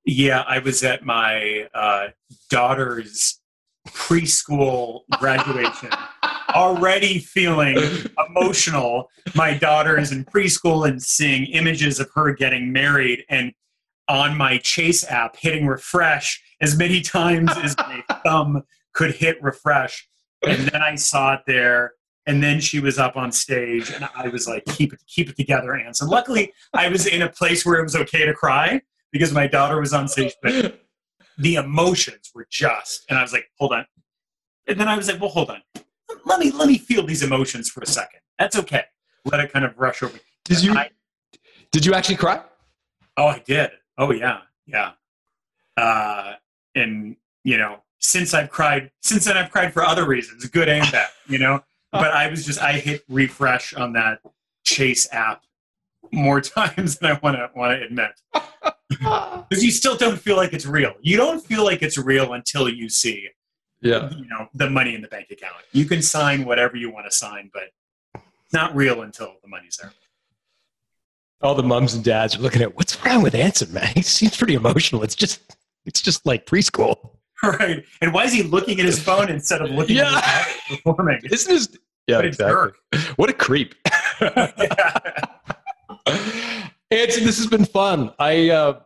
[0.06, 2.08] Yeah, I was at my uh,
[2.48, 3.38] daughter's
[3.88, 5.90] preschool graduation.
[6.54, 7.76] already feeling
[8.28, 9.10] emotional.
[9.34, 13.52] My daughter is in preschool and seeing images of her getting married and
[14.08, 18.62] on my Chase app hitting refresh as many times as my thumb
[18.94, 20.08] could hit refresh.
[20.42, 21.92] And then I saw it there.
[22.26, 25.36] And then she was up on stage, and I was like, "Keep it, keep it
[25.36, 28.80] together, Anson." Luckily, I was in a place where it was okay to cry
[29.12, 30.32] because my daughter was on stage.
[30.42, 30.80] But
[31.36, 33.84] the emotions were just, and I was like, "Hold on."
[34.66, 35.60] And then I was like, "Well, hold on.
[36.24, 38.20] Let me let me feel these emotions for a second.
[38.38, 38.84] That's okay.
[39.26, 40.72] Let it kind of rush over." Did you?
[40.72, 40.88] I,
[41.72, 42.40] did you actually cry?
[43.16, 43.70] Oh, I did.
[43.98, 44.92] Oh, yeah, yeah.
[45.76, 46.34] Uh,
[46.74, 50.90] and you know, since I've cried, since then I've cried for other reasons, good and
[50.92, 51.64] bad, you know.
[51.92, 54.20] but I was just I hit refresh on that
[54.64, 55.42] Chase app
[56.12, 58.10] more times than I want to want to admit,
[58.88, 60.92] because you still don't feel like it's real.
[61.00, 63.28] You don't feel like it's real until you see,
[63.80, 65.56] yeah, you know, the money in the bank account.
[65.72, 67.70] You can sign whatever you want to sign, but
[68.14, 69.92] it's not real until the money's there.
[71.40, 73.92] All the mums and dads are looking at what's wrong with Anson, man.
[73.94, 75.02] He seems pretty emotional.
[75.02, 77.14] It's just it's just like preschool.
[77.42, 77.84] Right.
[78.00, 80.20] And why is he looking at his phone instead of looking Yeah.
[80.24, 81.20] at his performing?
[81.30, 82.70] Isn't his yeah, What a exactly.
[83.16, 83.74] What a creep.
[86.90, 88.12] Anson, this has been fun.
[88.18, 88.80] I uh,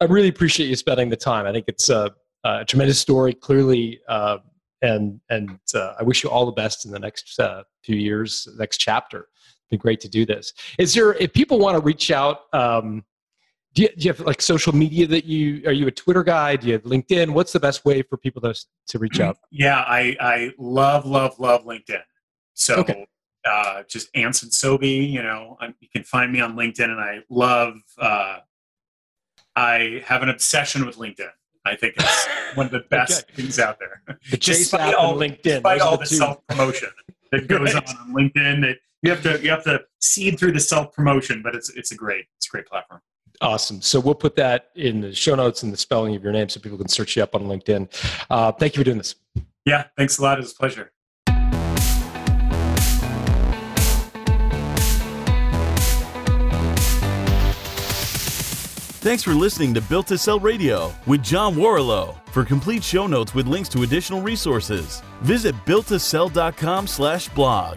[0.00, 1.46] I really appreciate you spending the time.
[1.46, 2.10] I think it's a,
[2.44, 4.38] a tremendous story, clearly, uh,
[4.82, 8.48] and and uh, I wish you all the best in the next uh, few years,
[8.58, 9.18] next chapter.
[9.18, 10.52] It'd be great to do this.
[10.78, 12.42] Is there if people want to reach out?
[12.52, 13.04] Um,
[13.74, 16.56] do you, do you have like social media that you are you a Twitter guy?
[16.56, 17.30] Do you have LinkedIn?
[17.30, 18.54] What's the best way for people to
[18.88, 19.36] to reach out?
[19.50, 22.02] Yeah, I, I love, love, love LinkedIn.
[22.54, 23.06] So Okay.
[23.48, 27.20] uh, just Anson Sowby, you know, i you can find me on LinkedIn, and I
[27.28, 27.74] love.
[27.98, 28.38] Uh,
[29.56, 31.30] I have an obsession with LinkedIn.
[31.64, 34.02] I think it's one of the best things out there.
[34.30, 35.42] The Despite all- LinkedIn.
[35.42, 36.90] Despite all the the self promotion
[37.32, 37.88] that goes Right.
[37.88, 41.42] on on LinkedIn, that you have to you have to seed through the self promotion,
[41.42, 43.00] but it's it's a great it's a great platform.
[43.40, 43.82] Awesome.
[43.82, 46.60] So we'll put that in the show notes and the spelling of your name so
[46.60, 47.88] people can search you up on LinkedIn.
[48.30, 49.16] Uh, thank you for doing this.
[49.64, 50.38] Yeah, thanks a lot.
[50.38, 50.90] It was a pleasure.
[59.04, 62.16] Thanks for listening to Built to Sell Radio with John Warrillow.
[62.28, 67.76] For complete show notes with links to additional resources, visit builttosell.com slash blog.